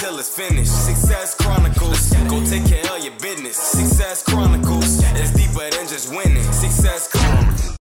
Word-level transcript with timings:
It's 0.00 0.28
finished. 0.28 0.86
Success 0.86 1.34
Chronicles. 1.34 2.12
Go 2.28 2.44
take 2.44 2.64
care 2.66 2.96
of 2.96 3.04
your 3.04 3.14
business. 3.20 3.56
Success 3.56 4.22
Chronicles. 4.22 5.02
It's 5.02 5.32
deeper 5.32 5.68
than 5.70 5.88
just 5.88 6.10
winning. 6.10 6.40
Success 6.52 7.08
Chronicles. 7.10 7.76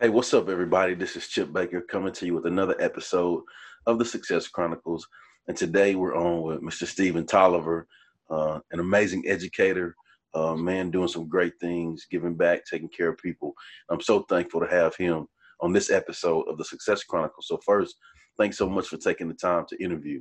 Hey, 0.00 0.08
what's 0.08 0.32
up, 0.32 0.48
everybody? 0.48 0.94
This 0.94 1.16
is 1.16 1.28
Chip 1.28 1.52
Baker 1.52 1.82
coming 1.82 2.14
to 2.14 2.24
you 2.24 2.34
with 2.34 2.46
another 2.46 2.74
episode 2.80 3.42
of 3.86 3.98
the 3.98 4.06
Success 4.06 4.48
Chronicles. 4.48 5.06
And 5.48 5.56
today 5.56 5.96
we're 5.96 6.16
on 6.16 6.40
with 6.40 6.62
Mr. 6.62 6.86
Stephen 6.86 7.26
Tolliver, 7.26 7.86
uh, 8.30 8.60
an 8.70 8.80
amazing 8.80 9.24
educator, 9.26 9.94
uh, 10.34 10.54
man 10.54 10.90
doing 10.90 11.08
some 11.08 11.28
great 11.28 11.54
things, 11.60 12.06
giving 12.10 12.34
back, 12.34 12.64
taking 12.64 12.88
care 12.88 13.08
of 13.08 13.18
people. 13.18 13.54
I'm 13.90 14.00
so 14.00 14.22
thankful 14.22 14.60
to 14.60 14.66
have 14.66 14.96
him 14.96 15.26
on 15.60 15.72
this 15.72 15.90
episode 15.90 16.42
of 16.48 16.58
the 16.58 16.64
Success 16.64 17.04
Chronicles. 17.04 17.48
So, 17.48 17.58
first, 17.64 17.96
thanks 18.38 18.58
so 18.58 18.68
much 18.68 18.88
for 18.88 18.96
taking 18.96 19.28
the 19.28 19.34
time 19.34 19.64
to 19.68 19.82
interview. 19.82 20.20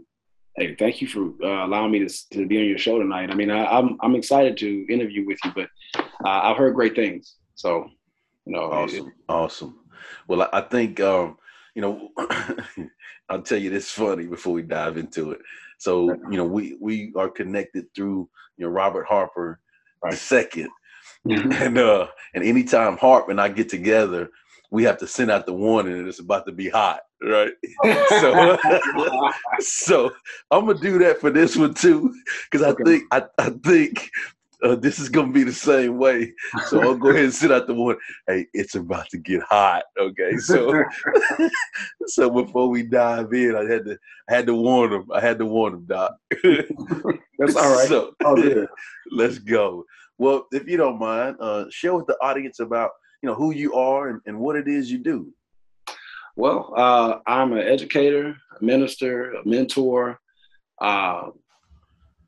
Hey, 0.57 0.76
thank 0.76 1.01
you 1.01 1.07
for 1.07 1.31
uh, 1.43 1.65
allowing 1.65 1.91
me 1.91 1.99
to, 1.99 2.29
to 2.34 2.45
be 2.45 2.59
on 2.59 2.65
your 2.65 2.77
show 2.77 2.99
tonight. 2.99 3.31
I 3.31 3.35
mean, 3.35 3.49
I, 3.49 3.63
am 3.79 3.90
I'm, 3.90 3.98
I'm 4.01 4.15
excited 4.15 4.57
to 4.57 4.85
interview 4.90 5.26
with 5.26 5.40
you, 5.45 5.51
but 5.55 5.70
uh, 6.25 6.41
I've 6.43 6.57
heard 6.57 6.75
great 6.75 6.96
things. 6.96 7.37
So, 7.55 7.90
you 8.46 8.53
know, 8.53 8.71
awesome, 8.71 9.07
it, 9.07 9.13
awesome. 9.29 9.79
Well, 10.27 10.41
I, 10.41 10.59
I 10.59 10.62
think 10.62 10.99
um, 10.99 11.37
you 11.73 11.81
know, 11.81 12.09
I'll 13.29 13.41
tell 13.41 13.57
you 13.57 13.70
this 13.70 13.91
funny 13.91 14.27
before 14.27 14.53
we 14.53 14.62
dive 14.62 14.98
into 14.98 15.31
it. 15.31 15.40
So, 15.77 16.09
you 16.29 16.37
know, 16.37 16.46
we 16.46 16.77
we 16.79 17.13
are 17.15 17.29
connected 17.29 17.85
through 17.96 18.29
you 18.57 18.65
know 18.65 18.71
Robert 18.71 19.05
Harper 19.07 19.59
right. 20.04 20.13
the 20.13 20.18
2nd 20.18 20.68
mm-hmm. 21.27 21.52
and 21.52 21.77
uh, 21.77 22.07
and 22.34 22.44
anytime 22.44 22.98
Harp 22.98 23.30
and 23.30 23.40
I 23.40 23.49
get 23.49 23.70
together, 23.70 24.30
we 24.71 24.84
have 24.84 24.98
to 24.99 25.08
send 25.08 25.30
out 25.30 25.46
the 25.46 25.54
warning 25.54 25.93
and 25.93 26.08
it's 26.08 26.20
about 26.20 26.46
to 26.46 26.52
be 26.52 26.70
hot, 26.70 27.02
right? 27.21 27.52
so, 28.10 28.58
so 29.60 30.12
I'm 30.49 30.66
gonna 30.66 30.80
do 30.80 30.98
that 30.99 31.20
for 31.20 31.30
this 31.30 31.55
one 31.55 31.74
too, 31.74 32.13
because 32.49 32.66
I 32.66 32.71
okay. 32.71 32.84
think 32.84 33.04
I, 33.12 33.24
I 33.38 33.49
think 33.49 34.10
uh, 34.63 34.76
this 34.76 34.99
is 34.99 35.09
gonna 35.09 35.31
be 35.31 35.43
the 35.43 35.54
same 35.54 35.98
way. 35.98 36.34
So 36.67 36.81
I'll 36.81 36.98
go 36.98 37.09
ahead 37.09 37.26
and 37.26 37.34
sit 37.34 37.51
out 37.51 37.67
the 37.67 37.73
one. 37.73 37.98
Hey, 38.27 38.48
it's 38.54 38.76
about 38.76 39.09
to 39.09 39.18
get 39.18 39.41
hot. 39.43 39.84
Okay, 39.99 40.37
so 40.37 40.84
so 42.07 42.29
before 42.29 42.70
we 42.70 42.84
dive 42.84 43.34
in, 43.34 43.55
I 43.55 43.71
had 43.71 43.85
to 43.85 43.98
I 44.29 44.35
had 44.35 44.45
to 44.48 44.55
warn 44.55 44.91
them. 44.91 45.07
I 45.13 45.20
had 45.20 45.40
to 45.40 45.45
warn 45.45 45.73
them, 45.73 45.85
Doc. 45.85 46.15
That's 47.40 47.55
all 47.55 47.73
right. 47.73 47.87
So, 47.87 48.13
oh, 48.23 48.37
yeah. 48.37 48.65
let's 49.12 49.40
go. 49.40 49.84
Well, 50.18 50.48
if 50.51 50.68
you 50.68 50.77
don't 50.77 50.99
mind, 50.99 51.37
uh, 51.40 51.65
share 51.70 51.96
with 51.96 52.05
the 52.05 52.18
audience 52.21 52.59
about 52.59 52.91
you 53.21 53.29
know 53.29 53.35
who 53.35 53.51
you 53.51 53.73
are 53.73 54.09
and, 54.09 54.21
and 54.25 54.40
what 54.40 54.55
it 54.55 54.68
is 54.68 54.91
you 54.91 54.99
do. 54.99 55.34
Well, 56.35 56.73
uh, 56.77 57.20
I'm 57.27 57.51
an 57.53 57.68
educator, 57.68 58.35
a 58.59 58.63
minister, 58.63 59.34
a 59.34 59.48
mentor, 59.48 60.20
uh, 60.79 61.31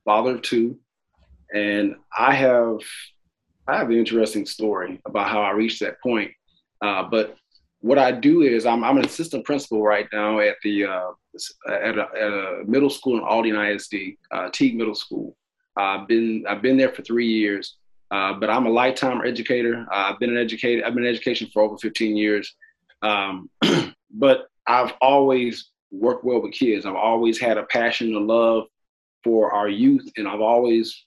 father 0.04 0.36
of 0.36 0.42
two, 0.42 0.78
and 1.54 1.96
I 2.18 2.34
have 2.34 2.80
I 3.68 3.78
have 3.78 3.90
an 3.90 3.98
interesting 3.98 4.46
story 4.46 5.00
about 5.06 5.30
how 5.30 5.42
I 5.42 5.52
reached 5.52 5.80
that 5.80 6.02
point. 6.02 6.32
Uh, 6.82 7.04
but 7.04 7.38
what 7.80 7.98
I 7.98 8.12
do 8.12 8.42
is 8.42 8.66
I'm, 8.66 8.84
I'm 8.84 8.98
an 8.98 9.06
assistant 9.06 9.46
principal 9.46 9.84
right 9.84 10.08
now 10.12 10.40
at 10.40 10.56
the 10.64 10.86
uh, 10.86 11.12
at, 11.70 11.98
a, 11.98 12.08
at, 12.16 12.34
a, 12.34 12.64
middle 12.66 12.90
school 12.90 13.18
in 13.18 13.24
Aldine 13.24 13.76
ISD, 13.76 14.18
uh, 14.32 14.50
Teague 14.50 14.76
Middle 14.76 14.96
School. 14.96 15.36
I've 15.78 16.08
been 16.08 16.46
I've 16.48 16.62
been 16.62 16.78
there 16.78 16.90
for 16.90 17.02
three 17.04 17.28
years, 17.28 17.78
uh, 18.12 18.34
but 18.34 18.50
I'm 18.50 18.66
a 18.66 18.70
lifetime 18.70 19.22
educator. 19.26 19.86
Uh, 19.92 20.12
I've 20.12 20.20
been 20.20 20.30
an 20.32 20.38
educator. 20.38 20.86
I've 20.86 20.94
been 20.94 21.06
in 21.06 21.10
education 21.10 21.50
for 21.54 21.64
over 21.64 21.78
15 21.78 22.18
years, 22.18 22.54
um, 23.02 23.50
but 24.12 24.48
I've 24.68 24.94
always 25.02 25.72
worked 25.92 26.26
well 26.26 26.42
with 26.42 26.54
kids. 26.54 26.86
I've 26.86 26.96
always 26.96 27.40
had 27.40 27.58
a 27.58 27.64
passion 27.64 28.16
and 28.16 28.28
love 28.28 28.66
for 29.24 29.52
our 29.52 29.70
youth, 29.70 30.10
and 30.18 30.28
I've 30.28 30.42
always 30.42 31.06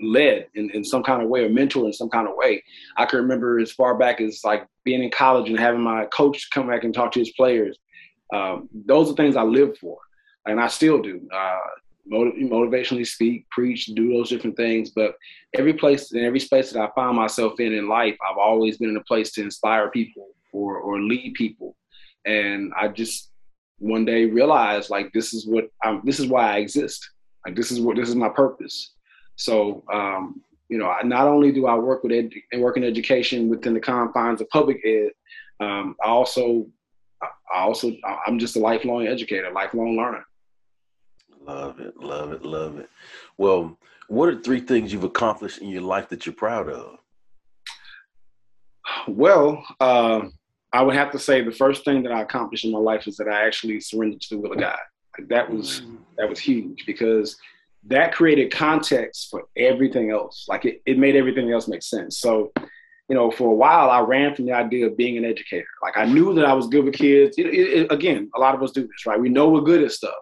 led 0.00 0.46
in, 0.54 0.70
in 0.70 0.84
some 0.84 1.02
kind 1.02 1.22
of 1.22 1.28
way 1.28 1.44
or 1.44 1.48
mentor 1.48 1.86
in 1.86 1.92
some 1.92 2.08
kind 2.08 2.28
of 2.28 2.34
way. 2.36 2.62
I 2.96 3.06
can 3.06 3.20
remember 3.20 3.58
as 3.58 3.72
far 3.72 3.96
back 3.96 4.20
as 4.20 4.40
like 4.44 4.66
being 4.84 5.02
in 5.02 5.10
college 5.10 5.48
and 5.48 5.58
having 5.58 5.80
my 5.80 6.06
coach 6.06 6.48
come 6.52 6.68
back 6.68 6.84
and 6.84 6.94
talk 6.94 7.12
to 7.12 7.18
his 7.18 7.32
players. 7.32 7.78
Um, 8.32 8.68
those 8.86 9.10
are 9.10 9.14
things 9.14 9.36
I 9.36 9.42
live 9.42 9.76
for, 9.78 9.98
and 10.46 10.60
I 10.60 10.68
still 10.68 11.00
do. 11.00 11.26
Uh, 11.34 11.58
motiv- 12.06 12.34
motivationally 12.50 13.06
speak, 13.06 13.48
preach, 13.50 13.86
do 13.86 14.12
those 14.12 14.28
different 14.28 14.56
things. 14.56 14.90
But 14.90 15.14
every 15.54 15.74
place 15.74 16.12
and 16.12 16.22
every 16.22 16.40
space 16.40 16.70
that 16.72 16.82
I 16.82 16.90
find 16.94 17.16
myself 17.16 17.58
in 17.60 17.72
in 17.72 17.88
life, 17.88 18.16
I've 18.28 18.38
always 18.38 18.78
been 18.78 18.90
in 18.90 18.96
a 18.96 19.04
place 19.04 19.32
to 19.32 19.42
inspire 19.42 19.90
people 19.90 20.28
or 20.52 20.78
or 20.78 21.00
lead 21.00 21.34
people. 21.34 21.76
And 22.24 22.72
I 22.78 22.88
just 22.88 23.30
one 23.78 24.04
day 24.04 24.26
realized 24.26 24.90
like 24.90 25.12
this 25.12 25.32
is 25.32 25.46
what 25.46 25.68
I'm, 25.82 26.02
this 26.04 26.18
is 26.18 26.26
why 26.26 26.54
I 26.54 26.58
exist. 26.58 27.08
Like 27.46 27.56
this 27.56 27.70
is 27.70 27.80
what 27.80 27.96
this 27.96 28.08
is 28.08 28.16
my 28.16 28.28
purpose. 28.28 28.94
So, 29.38 29.84
um, 29.92 30.42
you 30.68 30.76
know, 30.78 30.94
not 31.04 31.26
only 31.26 31.50
do 31.52 31.66
I 31.66 31.76
work 31.76 32.02
with 32.02 32.12
ed- 32.12 32.32
and 32.52 32.60
work 32.60 32.76
in 32.76 32.84
education 32.84 33.48
within 33.48 33.72
the 33.72 33.80
confines 33.80 34.40
of 34.40 34.48
public 34.50 34.80
ed, 34.84 35.10
um, 35.60 35.96
I 36.04 36.08
also, 36.08 36.66
I 37.22 37.60
also, 37.60 37.92
I'm 38.26 38.38
just 38.38 38.56
a 38.56 38.58
lifelong 38.58 39.06
educator, 39.06 39.50
lifelong 39.50 39.96
learner. 39.96 40.24
Love 41.46 41.80
it, 41.80 41.96
love 41.96 42.32
it, 42.32 42.44
love 42.44 42.78
it. 42.78 42.90
Well, 43.38 43.78
what 44.08 44.28
are 44.28 44.38
three 44.38 44.60
things 44.60 44.92
you've 44.92 45.04
accomplished 45.04 45.58
in 45.58 45.68
your 45.68 45.82
life 45.82 46.08
that 46.10 46.26
you're 46.26 46.34
proud 46.34 46.68
of? 46.68 46.98
Well, 49.06 49.64
uh, 49.80 50.22
I 50.72 50.82
would 50.82 50.94
have 50.94 51.10
to 51.12 51.18
say 51.18 51.42
the 51.42 51.50
first 51.52 51.84
thing 51.84 52.02
that 52.02 52.12
I 52.12 52.22
accomplished 52.22 52.64
in 52.64 52.72
my 52.72 52.78
life 52.78 53.06
is 53.06 53.16
that 53.16 53.28
I 53.28 53.46
actually 53.46 53.80
surrendered 53.80 54.20
to 54.22 54.34
the 54.34 54.40
will 54.40 54.52
of 54.52 54.58
God. 54.58 54.78
Like 55.18 55.28
that 55.28 55.50
was 55.50 55.82
mm. 55.82 55.96
that 56.16 56.28
was 56.28 56.38
huge 56.38 56.84
because 56.86 57.36
that 57.86 58.12
created 58.12 58.52
context 58.52 59.28
for 59.30 59.44
everything 59.56 60.10
else. 60.10 60.46
Like 60.48 60.64
it, 60.64 60.82
it 60.84 60.98
made 60.98 61.16
everything 61.16 61.50
else 61.50 61.68
make 61.68 61.82
sense. 61.82 62.18
So, 62.18 62.52
you 63.08 63.14
know, 63.14 63.30
for 63.30 63.50
a 63.50 63.54
while, 63.54 63.90
I 63.90 64.00
ran 64.00 64.34
from 64.34 64.46
the 64.46 64.52
idea 64.52 64.86
of 64.86 64.96
being 64.96 65.16
an 65.16 65.24
educator. 65.24 65.68
Like 65.82 65.96
I 65.96 66.04
knew 66.04 66.34
that 66.34 66.44
I 66.44 66.52
was 66.52 66.66
good 66.66 66.84
with 66.84 66.94
kids. 66.94 67.38
It, 67.38 67.46
it, 67.46 67.92
again, 67.92 68.30
a 68.34 68.40
lot 68.40 68.54
of 68.54 68.62
us 68.62 68.72
do 68.72 68.82
this, 68.82 69.06
right? 69.06 69.20
We 69.20 69.30
know 69.30 69.48
we're 69.48 69.62
good 69.62 69.82
at 69.82 69.92
stuff, 69.92 70.12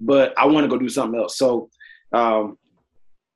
but 0.00 0.36
I 0.36 0.46
want 0.46 0.64
to 0.64 0.68
go 0.68 0.78
do 0.78 0.88
something 0.88 1.20
else. 1.20 1.38
So, 1.38 1.70
um, 2.12 2.58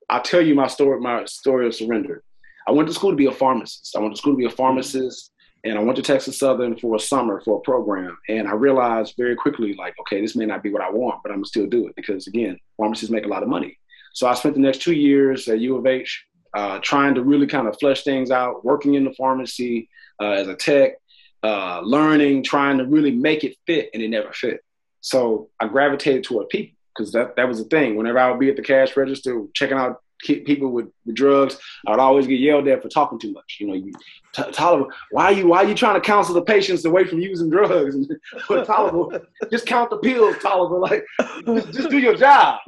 I'll 0.08 0.22
tell 0.22 0.40
you 0.40 0.56
my 0.56 0.66
story. 0.66 1.00
My 1.00 1.24
story 1.26 1.66
of 1.66 1.74
surrender. 1.74 2.24
I 2.66 2.72
went 2.72 2.88
to 2.88 2.94
school 2.94 3.10
to 3.10 3.16
be 3.16 3.26
a 3.26 3.32
pharmacist. 3.32 3.96
I 3.96 4.00
went 4.00 4.14
to 4.14 4.18
school 4.18 4.32
to 4.32 4.38
be 4.38 4.44
a 4.44 4.50
pharmacist. 4.50 5.32
And 5.64 5.78
I 5.78 5.82
went 5.82 5.96
to 5.96 6.02
Texas 6.02 6.38
Southern 6.38 6.76
for 6.76 6.96
a 6.96 7.00
summer 7.00 7.40
for 7.42 7.58
a 7.58 7.60
program. 7.60 8.16
And 8.28 8.48
I 8.48 8.52
realized 8.52 9.14
very 9.16 9.36
quickly, 9.36 9.74
like, 9.74 9.94
okay, 10.00 10.20
this 10.20 10.36
may 10.36 10.46
not 10.46 10.62
be 10.62 10.72
what 10.72 10.82
I 10.82 10.90
want, 10.90 11.22
but 11.22 11.30
I'm 11.30 11.38
gonna 11.38 11.46
still 11.46 11.66
do 11.66 11.86
it 11.86 11.96
because 11.96 12.26
again, 12.26 12.58
pharmacists 12.76 13.10
make 13.10 13.24
a 13.24 13.28
lot 13.28 13.42
of 13.42 13.48
money. 13.48 13.78
So 14.14 14.26
I 14.26 14.34
spent 14.34 14.54
the 14.54 14.60
next 14.60 14.82
two 14.82 14.94
years 14.94 15.48
at 15.48 15.60
U 15.60 15.76
of 15.76 15.86
H 15.86 16.26
uh, 16.54 16.78
trying 16.82 17.14
to 17.14 17.22
really 17.22 17.46
kind 17.46 17.68
of 17.68 17.78
flesh 17.78 18.02
things 18.02 18.30
out, 18.30 18.64
working 18.64 18.94
in 18.94 19.04
the 19.04 19.12
pharmacy 19.12 19.88
uh, 20.20 20.30
as 20.30 20.48
a 20.48 20.56
tech, 20.56 20.94
uh, 21.42 21.80
learning, 21.82 22.42
trying 22.42 22.78
to 22.78 22.84
really 22.84 23.12
make 23.12 23.44
it 23.44 23.56
fit, 23.66 23.90
and 23.94 24.02
it 24.02 24.08
never 24.08 24.32
fit. 24.32 24.60
So 25.00 25.48
I 25.60 25.68
gravitated 25.68 26.24
toward 26.24 26.48
people 26.48 26.76
because 26.94 27.12
that, 27.12 27.36
that 27.36 27.48
was 27.48 27.58
the 27.58 27.68
thing. 27.68 27.96
Whenever 27.96 28.18
I 28.18 28.30
would 28.30 28.40
be 28.40 28.50
at 28.50 28.56
the 28.56 28.62
cash 28.62 28.96
register 28.96 29.44
checking 29.54 29.78
out 29.78 30.02
people 30.24 30.70
with, 30.70 30.88
with 31.04 31.14
drugs, 31.14 31.58
I 31.86 31.90
would 31.90 32.00
always 32.00 32.26
get 32.26 32.40
yelled 32.40 32.68
at 32.68 32.82
for 32.82 32.88
talking 32.88 33.18
too 33.18 33.32
much. 33.32 33.58
You 33.60 33.68
know, 33.68 33.74
you, 33.74 33.92
T- 34.32 34.50
Tolliver, 34.52 34.86
why 35.10 35.24
are 35.26 35.32
you 35.32 35.48
why 35.48 35.64
are 35.64 35.68
you 35.68 35.74
trying 35.74 35.94
to 35.94 36.00
counsel 36.00 36.34
the 36.34 36.42
patients 36.42 36.84
away 36.84 37.04
from 37.04 37.20
using 37.20 37.50
drugs? 37.50 37.96
but 38.48 38.66
Tolliver, 38.66 39.26
just 39.50 39.66
count 39.66 39.90
the 39.90 39.98
pills, 39.98 40.36
Tolliver. 40.40 40.78
Like, 40.78 41.04
just, 41.46 41.72
just 41.72 41.90
do 41.90 41.98
your 41.98 42.16
job. 42.16 42.60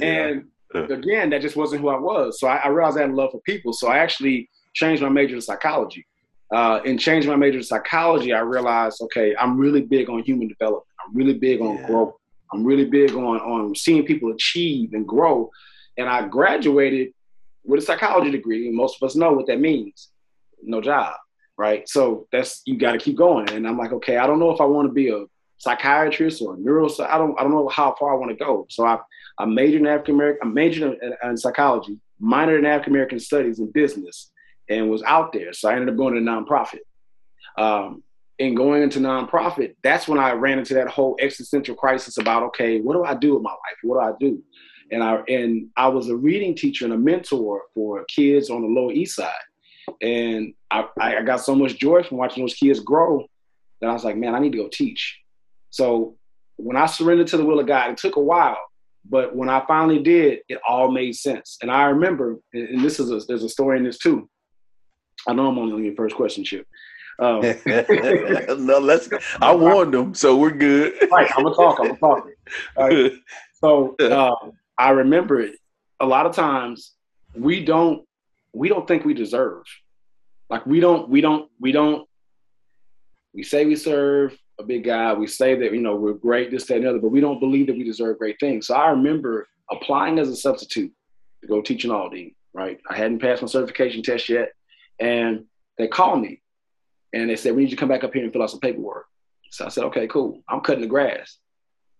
And 0.00 0.46
again, 0.74 1.30
that 1.30 1.42
just 1.42 1.56
wasn't 1.56 1.82
who 1.82 1.88
I 1.88 1.98
was. 1.98 2.40
So 2.40 2.48
I, 2.48 2.56
I, 2.56 2.68
realized 2.68 2.96
I 2.96 3.02
had 3.02 3.10
a 3.10 3.14
love 3.14 3.30
for 3.32 3.40
people. 3.40 3.72
So 3.72 3.88
I 3.88 3.98
actually 3.98 4.48
changed 4.74 5.02
my 5.02 5.08
major 5.08 5.34
to 5.36 5.42
psychology. 5.42 6.06
Uh, 6.52 6.80
in 6.84 6.98
changing 6.98 7.30
my 7.30 7.36
major 7.36 7.58
to 7.58 7.64
psychology, 7.64 8.32
I 8.32 8.40
realized, 8.40 9.00
okay, 9.02 9.34
I'm 9.36 9.58
really 9.58 9.82
big 9.82 10.08
on 10.10 10.22
human 10.22 10.48
development. 10.48 10.86
I'm 11.04 11.14
really 11.14 11.34
big 11.34 11.60
on 11.60 11.76
yeah. 11.76 11.86
growth. 11.86 12.14
I'm 12.52 12.64
really 12.64 12.84
big 12.84 13.12
on 13.12 13.40
on 13.40 13.74
seeing 13.74 14.04
people 14.04 14.30
achieve 14.30 14.92
and 14.92 15.06
grow 15.06 15.50
and 15.96 16.08
I 16.08 16.26
graduated 16.26 17.12
with 17.64 17.82
a 17.82 17.86
psychology 17.86 18.30
degree. 18.30 18.70
Most 18.70 19.00
of 19.00 19.06
us 19.06 19.16
know 19.16 19.32
what 19.32 19.46
that 19.46 19.60
means 19.60 20.10
no 20.66 20.80
job. 20.80 21.14
right? 21.56 21.88
So 21.88 22.26
that's 22.32 22.62
you 22.66 22.76
got 22.76 22.92
to 22.92 22.98
keep 22.98 23.16
going. 23.16 23.48
And 23.50 23.66
I'm 23.66 23.78
like, 23.78 23.92
okay, 23.92 24.16
I 24.16 24.26
don't 24.26 24.40
know 24.40 24.50
if 24.50 24.60
I 24.60 24.64
want 24.64 24.88
to 24.88 24.92
be 24.92 25.10
a 25.10 25.24
psychiatrist 25.58 26.42
or 26.42 26.54
a 26.54 26.58
neuro. 26.58 26.88
I 27.00 27.18
don't 27.18 27.38
I 27.38 27.42
don't 27.42 27.52
know 27.52 27.68
how 27.68 27.94
far 27.98 28.14
I 28.14 28.18
want 28.18 28.36
to 28.36 28.44
go. 28.44 28.66
So 28.70 28.84
I 28.84 28.98
I 29.38 29.44
majored 29.46 29.82
in 29.82 29.86
African 29.86 30.14
American. 30.16 30.48
I 30.48 30.50
majored 30.50 30.98
in, 31.02 31.14
in, 31.22 31.36
psychology, 31.36 31.98
minored 32.20 32.58
in 32.58 32.66
African 32.66 32.92
American 32.92 33.20
studies 33.20 33.58
and 33.58 33.72
business, 33.72 34.32
and 34.68 34.90
was 34.90 35.02
out 35.04 35.32
there. 35.32 35.52
So 35.52 35.68
I 35.68 35.74
ended 35.74 35.90
up 35.90 35.96
going 35.96 36.14
to 36.14 36.20
nonprofit. 36.20 36.80
Um, 37.56 38.02
and 38.40 38.56
going 38.56 38.82
into 38.82 38.98
nonprofit, 38.98 39.76
that's 39.84 40.08
when 40.08 40.18
I 40.18 40.32
ran 40.32 40.58
into 40.58 40.74
that 40.74 40.88
whole 40.88 41.16
existential 41.20 41.76
crisis 41.76 42.18
about 42.18 42.42
okay, 42.44 42.80
what 42.80 42.94
do 42.94 43.04
I 43.04 43.14
do 43.14 43.34
with 43.34 43.42
my 43.42 43.50
life? 43.50 43.78
What 43.82 44.00
do 44.00 44.00
I 44.00 44.12
do? 44.18 44.42
And 44.90 45.02
I 45.02 45.16
and 45.28 45.68
I 45.76 45.88
was 45.88 46.08
a 46.08 46.16
reading 46.16 46.54
teacher 46.54 46.84
and 46.84 46.94
a 46.94 46.98
mentor 46.98 47.62
for 47.74 48.04
kids 48.04 48.50
on 48.50 48.62
the 48.62 48.68
Lower 48.68 48.92
East 48.92 49.16
Side. 49.16 49.32
And 50.00 50.54
I, 50.70 50.86
I 50.98 51.22
got 51.22 51.40
so 51.40 51.54
much 51.54 51.78
joy 51.78 52.02
from 52.02 52.18
watching 52.18 52.42
those 52.42 52.54
kids 52.54 52.80
grow 52.80 53.26
that 53.80 53.88
I 53.88 53.92
was 53.92 54.04
like, 54.04 54.16
man, 54.16 54.34
I 54.34 54.38
need 54.38 54.52
to 54.52 54.58
go 54.58 54.68
teach. 54.68 55.20
So 55.70 56.16
when 56.56 56.76
I 56.76 56.86
surrendered 56.86 57.26
to 57.28 57.36
the 57.36 57.44
will 57.44 57.60
of 57.60 57.66
God, 57.66 57.90
it 57.90 57.98
took 57.98 58.16
a 58.16 58.20
while, 58.20 58.58
but 59.08 59.36
when 59.36 59.48
I 59.48 59.64
finally 59.66 60.02
did, 60.02 60.40
it 60.48 60.58
all 60.66 60.90
made 60.90 61.16
sense. 61.16 61.58
And 61.60 61.70
I 61.70 61.84
remember, 61.84 62.38
and 62.52 62.82
this 62.82 62.98
is 62.98 63.10
a, 63.10 63.20
there's 63.26 63.42
a 63.42 63.48
story 63.48 63.78
in 63.78 63.84
this 63.84 63.98
too. 63.98 64.28
I 65.26 65.32
know 65.32 65.48
I'm 65.48 65.58
only 65.58 65.74
on 65.74 65.84
your 65.84 65.94
first 65.94 66.16
question, 66.16 66.44
Chip. 66.44 66.66
Um, 67.18 67.40
no, 67.66 68.78
let's. 68.78 69.08
I 69.40 69.54
warned 69.54 69.94
them, 69.94 70.14
so 70.14 70.36
we're 70.36 70.50
good. 70.50 70.94
right, 71.10 71.30
I'm 71.36 71.44
gonna 71.44 71.54
talk. 71.54 71.78
I'm 71.80 71.86
gonna 71.86 71.98
talk. 71.98 72.28
Right. 72.76 73.12
So 73.60 73.96
um, 74.12 74.52
I 74.78 74.90
remember 74.90 75.40
it. 75.40 75.56
A 76.00 76.06
lot 76.06 76.26
of 76.26 76.34
times 76.34 76.92
we 77.34 77.64
don't 77.64 78.04
we 78.52 78.68
don't 78.68 78.86
think 78.86 79.04
we 79.04 79.14
deserve. 79.14 79.64
Like 80.50 80.66
we 80.66 80.80
don't 80.80 81.08
we 81.08 81.20
don't 81.20 81.50
we 81.60 81.72
don't. 81.72 82.08
We 83.32 83.42
say 83.42 83.66
we 83.66 83.74
serve 83.74 84.36
a 84.58 84.62
big 84.62 84.84
guy. 84.84 85.12
We 85.12 85.26
say 85.26 85.56
that, 85.56 85.72
you 85.72 85.80
know, 85.80 85.96
we're 85.96 86.12
great, 86.12 86.50
this, 86.52 86.66
that, 86.66 86.76
and 86.76 86.84
the 86.84 86.90
other, 86.90 86.98
but 87.00 87.10
we 87.10 87.20
don't 87.20 87.40
believe 87.40 87.66
that 87.66 87.76
we 87.76 87.82
deserve 87.82 88.18
great 88.18 88.38
things. 88.38 88.68
So 88.68 88.74
I 88.74 88.90
remember 88.90 89.48
applying 89.70 90.20
as 90.20 90.28
a 90.28 90.36
substitute 90.36 90.92
to 91.40 91.48
go 91.48 91.60
teach 91.60 91.84
in 91.84 91.90
Aldine, 91.90 92.34
right? 92.52 92.78
I 92.88 92.96
hadn't 92.96 93.18
passed 93.18 93.42
my 93.42 93.48
certification 93.48 94.02
test 94.02 94.28
yet. 94.28 94.52
And 95.00 95.46
they 95.78 95.88
called 95.88 96.20
me 96.20 96.42
and 97.12 97.28
they 97.28 97.36
said, 97.36 97.54
we 97.54 97.62
need 97.62 97.70
you 97.70 97.76
to 97.76 97.80
come 97.80 97.88
back 97.88 98.04
up 98.04 98.14
here 98.14 98.22
and 98.22 98.32
fill 98.32 98.42
out 98.42 98.50
some 98.50 98.60
paperwork. 98.60 99.06
So 99.50 99.66
I 99.66 99.68
said, 99.68 99.84
okay, 99.84 100.06
cool. 100.06 100.40
I'm 100.48 100.60
cutting 100.60 100.82
the 100.82 100.86
grass. 100.86 101.38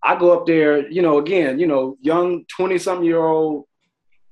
I 0.04 0.16
go 0.16 0.38
up 0.38 0.46
there, 0.46 0.86
you 0.90 1.00
know, 1.00 1.18
again, 1.18 1.58
you 1.58 1.66
know, 1.66 1.96
young 2.02 2.44
20 2.54 2.76
something 2.76 3.06
year 3.06 3.24
old, 3.24 3.64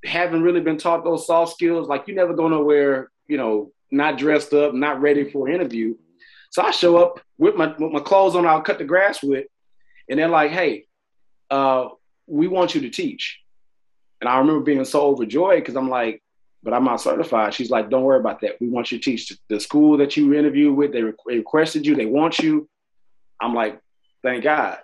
haven't 0.04 0.42
really 0.42 0.60
been 0.60 0.76
taught 0.76 1.02
those 1.02 1.26
soft 1.26 1.52
skills. 1.52 1.88
Like 1.88 2.06
you 2.06 2.14
never 2.14 2.34
go 2.34 2.46
nowhere, 2.46 3.10
you 3.26 3.38
know, 3.38 3.72
not 3.90 4.18
dressed 4.18 4.52
up, 4.52 4.74
not 4.74 5.00
ready 5.00 5.30
for 5.30 5.48
an 5.48 5.54
interview. 5.54 5.94
So 6.50 6.62
I 6.62 6.70
show 6.70 6.98
up 6.98 7.20
with 7.38 7.56
my 7.56 7.68
with 7.78 7.92
my 7.92 8.00
clothes 8.00 8.36
on. 8.36 8.46
I'll 8.46 8.60
cut 8.60 8.78
the 8.78 8.84
grass 8.84 9.22
with, 9.22 9.46
and 10.08 10.18
they're 10.18 10.28
like, 10.28 10.50
"Hey, 10.50 10.84
uh, 11.50 11.88
we 12.26 12.46
want 12.46 12.74
you 12.74 12.82
to 12.82 12.90
teach." 12.90 13.40
And 14.20 14.28
I 14.28 14.38
remember 14.38 14.60
being 14.60 14.84
so 14.84 15.06
overjoyed 15.06 15.60
because 15.60 15.76
I'm 15.76 15.88
like, 15.88 16.22
"But 16.62 16.74
I'm 16.74 16.84
not 16.84 17.00
certified." 17.00 17.54
She's 17.54 17.70
like, 17.70 17.88
"Don't 17.88 18.02
worry 18.02 18.20
about 18.20 18.42
that. 18.42 18.60
We 18.60 18.68
want 18.68 18.92
you 18.92 18.98
to 18.98 19.04
teach 19.04 19.32
the 19.48 19.58
school 19.60 19.96
that 19.96 20.14
you 20.16 20.34
interviewed 20.34 20.76
with. 20.76 20.92
They, 20.92 21.02
requested 21.02 21.86
you. 21.86 21.96
They 21.96 22.06
want 22.06 22.38
you." 22.38 22.68
I'm 23.40 23.54
like, 23.54 23.80
"Thank 24.22 24.44
God." 24.44 24.78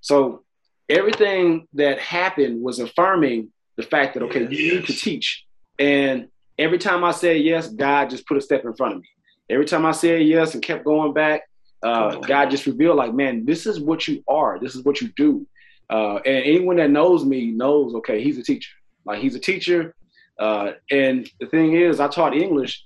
So 0.00 0.44
everything 0.88 1.66
that 1.74 1.98
happened 1.98 2.62
was 2.62 2.78
affirming 2.78 3.50
the 3.76 3.82
fact 3.82 4.14
that 4.14 4.22
okay, 4.24 4.42
yes. 4.42 4.52
you 4.52 4.74
need 4.74 4.86
to 4.86 4.92
teach. 4.92 5.44
And 5.78 6.28
every 6.58 6.78
time 6.78 7.04
I 7.04 7.12
said 7.12 7.40
yes, 7.40 7.68
God 7.68 8.10
just 8.10 8.26
put 8.26 8.36
a 8.36 8.40
step 8.40 8.64
in 8.64 8.74
front 8.74 8.94
of 8.94 9.00
me 9.00 9.08
every 9.50 9.66
time 9.66 9.84
I 9.84 9.92
said 9.92 10.22
yes 10.22 10.54
and 10.54 10.62
kept 10.62 10.84
going 10.84 11.12
back, 11.12 11.42
uh, 11.82 12.16
God 12.16 12.50
just 12.50 12.66
revealed, 12.66 12.96
like, 12.96 13.12
man, 13.12 13.44
this 13.44 13.66
is 13.66 13.80
what 13.80 14.06
you 14.06 14.22
are. 14.28 14.58
This 14.58 14.74
is 14.74 14.84
what 14.84 15.00
you 15.00 15.08
do. 15.16 15.46
Uh, 15.90 16.16
and 16.16 16.44
anyone 16.44 16.76
that 16.76 16.90
knows 16.90 17.24
me 17.24 17.50
knows, 17.50 17.94
okay, 17.96 18.22
he's 18.22 18.38
a 18.38 18.42
teacher. 18.42 18.70
Like, 19.04 19.20
he's 19.20 19.34
a 19.34 19.40
teacher. 19.40 19.94
Uh, 20.38 20.72
and 20.90 21.28
the 21.40 21.46
thing 21.46 21.74
is, 21.74 22.00
I 22.00 22.08
taught 22.08 22.34
English. 22.34 22.84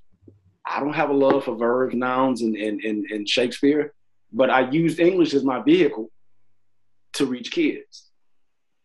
I 0.67 0.81
don't 0.81 0.95
have 0.95 1.11
a 1.11 1.15
love 1.15 1.45
for 1.45 1.55
verbs, 1.55 1.95
nouns, 1.95 2.41
and, 2.41 2.57
and, 2.57 2.81
and, 2.81 3.05
and 3.11 3.29
Shakespeare, 3.29 3.93
but 4.33 4.49
I 4.49 4.71
used 4.71 4.99
English 4.99 5.35
as 5.35 5.45
my 5.45 5.61
vehicle 5.61 6.11
to 7.15 7.27
reach 7.27 7.51
kids. 7.51 8.11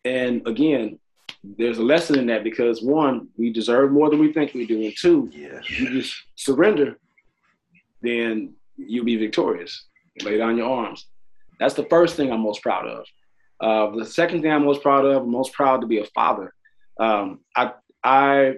And 0.06 0.48
again, 0.48 1.00
there's 1.44 1.78
a 1.78 1.84
lesson 1.84 2.18
in 2.20 2.28
that 2.28 2.44
because 2.44 2.81
one, 2.81 3.30
we 3.38 3.52
deserve 3.52 3.92
more 3.92 4.10
than 4.10 4.20
we 4.20 4.34
think 4.34 4.54
we 4.54 4.66
do, 4.66 4.84
and 4.84 4.94
two, 4.98 5.30
yeah. 5.34 5.60
you 5.68 6.02
just 6.02 6.16
surrender 6.36 6.98
then 8.02 8.54
you'll 8.78 9.06
be 9.06 9.18
victorious. 9.18 9.88
Lay 10.24 10.38
down 10.38 10.58
your 10.58 10.70
arms. 10.70 11.08
That's 11.60 11.74
the 11.74 11.86
first 11.86 12.16
thing 12.16 12.31
I'm 12.31 12.42
most 12.42 12.62
proud 12.62 12.88
of. 12.88 13.06
Uh, 13.60 13.98
the 13.98 14.06
second 14.06 14.42
thing 14.42 14.52
I'm 14.52 14.66
most 14.66 14.82
proud 14.82 15.06
of, 15.06 15.24
I'm 15.24 15.32
most 15.32 15.54
proud 15.54 15.82
to 15.82 15.88
be 15.88 16.00
a 16.00 16.06
father. 16.06 16.54
Um, 17.00 17.40
I, 17.56 17.72
I, 18.04 18.56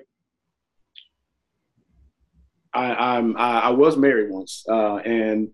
I, 2.73 3.17
I'm, 3.17 3.35
I, 3.37 3.59
I 3.61 3.69
was 3.69 3.97
married 3.97 4.31
once, 4.31 4.63
uh, 4.69 4.97
and 4.97 5.49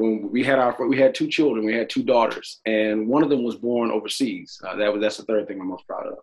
when 0.00 0.30
we 0.32 0.42
had 0.42 0.58
our, 0.58 0.74
we 0.88 0.98
had 0.98 1.14
two 1.14 1.28
children, 1.28 1.64
we 1.64 1.74
had 1.74 1.90
two 1.90 2.02
daughters, 2.02 2.60
and 2.64 3.06
one 3.06 3.22
of 3.22 3.28
them 3.28 3.42
was 3.42 3.56
born 3.56 3.90
overseas. 3.90 4.58
Uh, 4.66 4.76
that 4.76 4.92
was 4.92 5.02
that's 5.02 5.18
the 5.18 5.24
third 5.24 5.46
thing 5.46 5.60
I'm 5.60 5.68
most 5.68 5.86
proud 5.86 6.06
of. 6.06 6.18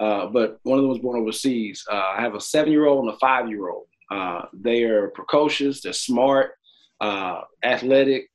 Uh, 0.00 0.26
but 0.30 0.58
one 0.62 0.78
of 0.78 0.82
them 0.82 0.88
was 0.88 1.00
born 1.00 1.20
overseas. 1.20 1.84
Uh, 1.90 2.14
I 2.16 2.20
have 2.20 2.34
a 2.34 2.40
seven-year-old 2.40 3.04
and 3.04 3.14
a 3.14 3.18
five-year-old. 3.18 3.86
Uh, 4.10 4.42
they 4.54 4.84
are 4.84 5.08
precocious. 5.08 5.82
They're 5.82 5.92
smart 5.92 6.52
uh, 7.00 7.42
athletic. 7.62 8.30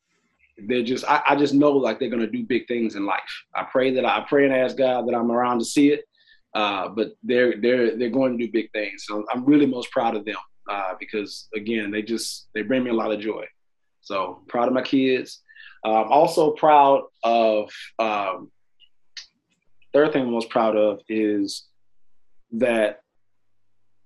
They're 0.57 0.83
just, 0.83 1.05
I, 1.05 1.23
I 1.29 1.35
just 1.35 1.55
know 1.55 1.71
like 1.71 1.99
they're 1.99 2.09
to 2.09 2.27
do 2.27 2.43
big 2.45 2.67
things 2.67 2.95
in 2.95 3.05
life. 3.07 3.33
I 3.55 3.63
pray 3.63 3.91
that 3.95 4.05
I, 4.05 4.19
I 4.19 4.25
pray 4.29 4.45
and 4.45 4.53
ask 4.53 4.77
God 4.77 5.07
that 5.07 5.15
I'm 5.15 5.31
around 5.31 5.59
to 5.59 5.65
see 5.65 5.89
it. 5.89 6.03
Uh, 6.53 6.87
but 6.89 7.13
they're 7.23 7.59
they're 7.59 7.97
they're 7.97 8.11
going 8.11 8.37
to 8.37 8.45
do 8.45 8.51
big 8.51 8.71
things. 8.73 9.05
So 9.07 9.25
I'm 9.33 9.43
really 9.43 9.65
most 9.65 9.89
proud 9.89 10.15
of 10.15 10.23
them 10.23 10.35
because 10.99 11.47
again, 11.55 11.89
they 11.89 12.03
just 12.03 12.49
they 12.53 12.61
bring 12.61 12.83
me 12.83 12.91
a 12.91 12.93
lot 13.01 13.11
of 13.11 13.19
joy. 13.19 13.45
So 14.03 14.41
proud 14.47 14.67
of 14.67 14.73
my 14.73 14.81
kids. 14.81 15.41
I'm 15.83 16.11
also 16.11 16.51
proud 16.51 17.03
of. 17.23 17.71
Um, 17.99 18.51
third 19.93 20.13
thing 20.13 20.23
I'm 20.23 20.31
most 20.31 20.49
proud 20.49 20.75
of 20.75 21.01
is 21.09 21.65
that 22.53 23.01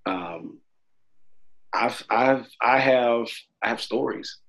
um, 0.05 0.59
I've 1.73 2.03
I've 2.09 2.47
I 2.61 2.79
have 2.79 3.27
I 3.61 3.69
have 3.69 3.81
stories 3.81 4.39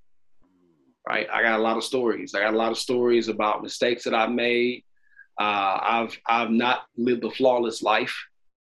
right? 1.09 1.27
I 1.33 1.43
got 1.43 1.59
a 1.59 1.63
lot 1.63 1.77
of 1.77 1.85
stories. 1.85 2.35
I 2.35 2.41
got 2.41 2.55
a 2.55 2.57
lot 2.57 2.71
of 2.71 2.79
stories 2.79 3.29
about 3.29 3.63
mistakes 3.63 4.05
that 4.05 4.15
I've 4.15 4.31
made. 4.31 4.85
Uh, 5.41 5.79
I've 5.83 6.19
I've 6.27 6.51
not 6.51 6.83
lived 6.97 7.25
a 7.25 7.31
flawless 7.31 7.83
life. 7.83 8.15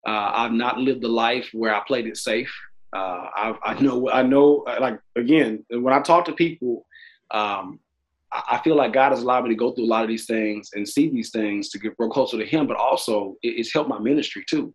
Uh, 0.08 0.32
I've 0.34 0.51
not 0.51 0.79
lived 0.79 1.03
a 1.03 1.08
life 1.08 1.50
where 1.53 1.75
I 1.75 1.82
played 1.86 2.08
it 2.08 2.17
safe. 2.17 2.51
Uh, 2.93 3.27
I, 3.33 3.55
I 3.63 3.79
know 3.81 4.10
I 4.10 4.21
know 4.21 4.65
like 4.79 5.00
again 5.15 5.65
when 5.69 5.93
I 5.93 6.01
talk 6.01 6.25
to 6.25 6.33
people, 6.33 6.86
um, 7.31 7.79
I, 8.33 8.60
feel 8.63 8.75
like 8.75 8.91
God 8.91 9.12
has 9.12 9.21
allowed 9.21 9.43
me 9.43 9.50
to 9.50 9.55
go 9.55 9.71
through 9.71 9.86
a 9.86 9.88
lot 9.88 10.03
of 10.03 10.10
these 10.10 10.25
things 10.25 10.71
and 10.74 10.88
see 10.88 11.10
these 11.10 11.29
things 11.31 11.69
to 11.69 11.79
get 11.79 11.95
grow 11.95 12.10
closer 12.10 12.38
to 12.38 12.45
Him. 12.45 12.67
But 12.67 12.77
also 12.77 13.38
it, 13.43 13.50
it's 13.60 13.74
helped 13.74 13.89
my 13.89 14.00
ministry 14.00 14.43
too. 14.50 14.74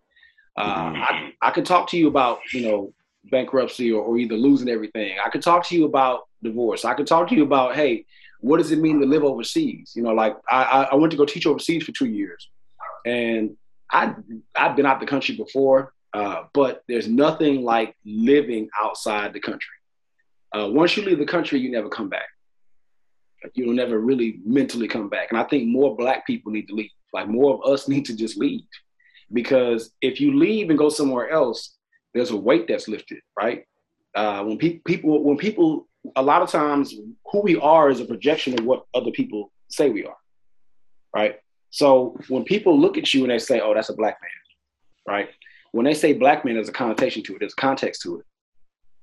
Uh, 0.57 0.91
mm-hmm. 0.91 1.03
I, 1.03 1.33
I 1.43 1.51
could 1.51 1.67
talk 1.67 1.91
to 1.91 1.99
you 1.99 2.09
about 2.09 2.39
you 2.53 2.63
know 2.63 2.95
bankruptcy 3.25 3.93
or, 3.93 4.03
or 4.03 4.19
either 4.19 4.37
losing 4.37 4.69
everything. 4.69 5.17
I 5.25 5.29
could 5.29 5.43
talk 5.43 5.67
to 5.69 5.77
you 5.77 5.85
about 5.85 6.23
divorce. 6.43 6.85
I 6.85 6.95
could 6.95 7.07
talk 7.07 7.29
to 7.29 7.35
you 7.35 7.43
about, 7.43 7.75
hey, 7.75 8.07
what 8.41 8.59
does 8.59 8.71
it 8.71 8.79
mean 8.79 9.01
to 9.01 9.07
live 9.07 9.25
overseas? 9.25 9.93
You 9.95 10.03
know, 10.03 10.13
like 10.13 10.37
I, 10.51 10.89
I 10.93 10.95
went 10.95 11.11
to 11.11 11.17
go 11.17 11.25
teach 11.25 11.47
overseas 11.47 11.85
for 11.85 11.93
two 11.93 12.07
years, 12.07 12.49
and 13.05 13.57
I 13.91 14.15
I've 14.55 14.77
been 14.77 14.87
out 14.87 15.01
the 15.01 15.07
country 15.07 15.37
before, 15.37 15.93
uh, 16.17 16.45
but 16.55 16.83
there's 16.89 17.09
nothing 17.09 17.63
like 17.63 17.95
living 18.07 18.71
outside 18.83 19.35
the 19.35 19.41
country. 19.41 19.77
Uh, 20.51 20.67
once 20.71 20.97
you 20.97 21.03
leave 21.03 21.19
the 21.19 21.27
country, 21.27 21.59
you 21.59 21.71
never 21.71 21.91
come 21.91 22.09
back. 22.09 22.25
Like, 23.45 23.53
you'll 23.55 23.75
never 23.75 23.99
really 23.99 24.41
mentally 24.47 24.89
come 24.89 25.11
back. 25.11 25.29
And 25.31 25.39
I 25.39 25.45
think 25.45 25.69
more 25.69 25.95
Black 25.95 26.27
people 26.27 26.53
need 26.53 26.69
to 26.69 26.75
leave. 26.75 26.91
Like 27.13 27.29
more 27.29 27.53
of 27.53 27.71
us 27.71 27.87
need 27.93 28.07
to 28.07 28.17
just 28.17 28.39
leave, 28.39 28.63
because 29.31 29.93
if 30.01 30.19
you 30.19 30.35
leave 30.35 30.71
and 30.71 30.79
go 30.79 30.89
somewhere 30.89 31.29
else, 31.29 31.77
there's 32.15 32.31
a 32.31 32.37
weight 32.37 32.67
that's 32.67 32.89
lifted, 32.89 33.21
right? 33.39 33.67
Uh, 34.15 34.43
when 34.45 34.57
pe- 34.57 34.81
people 34.87 35.23
when 35.23 35.37
people 35.37 35.87
a 36.17 36.23
lot 36.23 36.41
of 36.41 36.49
times 36.49 36.95
who 37.31 37.41
we 37.43 37.59
are 37.59 37.91
is 37.91 38.01
a 38.01 38.07
projection 38.07 38.59
of 38.59 38.65
what 38.65 38.87
other 38.95 39.11
people 39.11 39.53
say 39.69 39.91
we 39.91 40.07
are, 40.07 40.17
right? 41.15 41.41
So 41.69 42.17
when 42.29 42.45
people 42.45 42.81
look 42.81 42.97
at 42.97 43.13
you 43.13 43.23
and 43.25 43.31
they 43.31 43.39
say, 43.39 43.61
"Oh, 43.61 43.75
that's 43.75 43.91
a 43.91 43.95
black 43.95 44.17
man," 44.23 45.15
right? 45.15 45.29
When 45.77 45.85
they 45.85 45.93
say 45.93 46.15
black 46.15 46.43
man, 46.43 46.55
there's 46.55 46.71
a 46.71 46.73
connotation 46.73 47.23
to 47.25 47.35
it. 47.35 47.41
There's 47.41 47.53
context 47.53 48.01
to 48.01 48.21
it, 48.21 48.25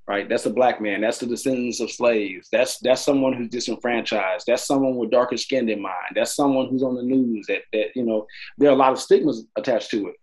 right? 0.08 0.28
That's 0.28 0.48
a 0.48 0.50
black 0.50 0.82
man. 0.82 1.02
That's 1.02 1.20
the 1.20 1.28
descendants 1.28 1.80
of 1.80 1.92
slaves. 1.92 2.50
That's 2.52 2.80
that's 2.80 3.04
someone 3.04 3.34
who's 3.34 3.50
disenfranchised. 3.50 4.48
That's 4.48 4.66
someone 4.66 4.96
with 4.96 5.12
darker 5.12 5.38
skin 5.38 5.68
than 5.68 5.84
mine. 5.84 6.14
That's 6.16 6.36
someone 6.36 6.70
who's 6.70 6.82
on 6.82 6.96
the 6.96 7.04
news. 7.04 7.46
That 7.46 7.62
that 7.74 7.96
you 7.96 8.02
know, 8.02 8.26
there 8.58 8.70
are 8.70 8.74
a 8.74 8.76
lot 8.76 8.92
of 8.92 9.00
stigmas 9.00 9.46
attached 9.56 9.92
to 9.92 10.08
it. 10.08 10.16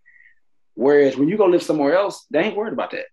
Whereas 0.73 1.15
when 1.15 1.29
you 1.29 1.37
go 1.37 1.45
live 1.45 1.63
somewhere 1.63 1.95
else, 1.95 2.25
they 2.29 2.39
ain't 2.39 2.57
worried 2.57 2.73
about 2.73 2.91
that. 2.91 3.05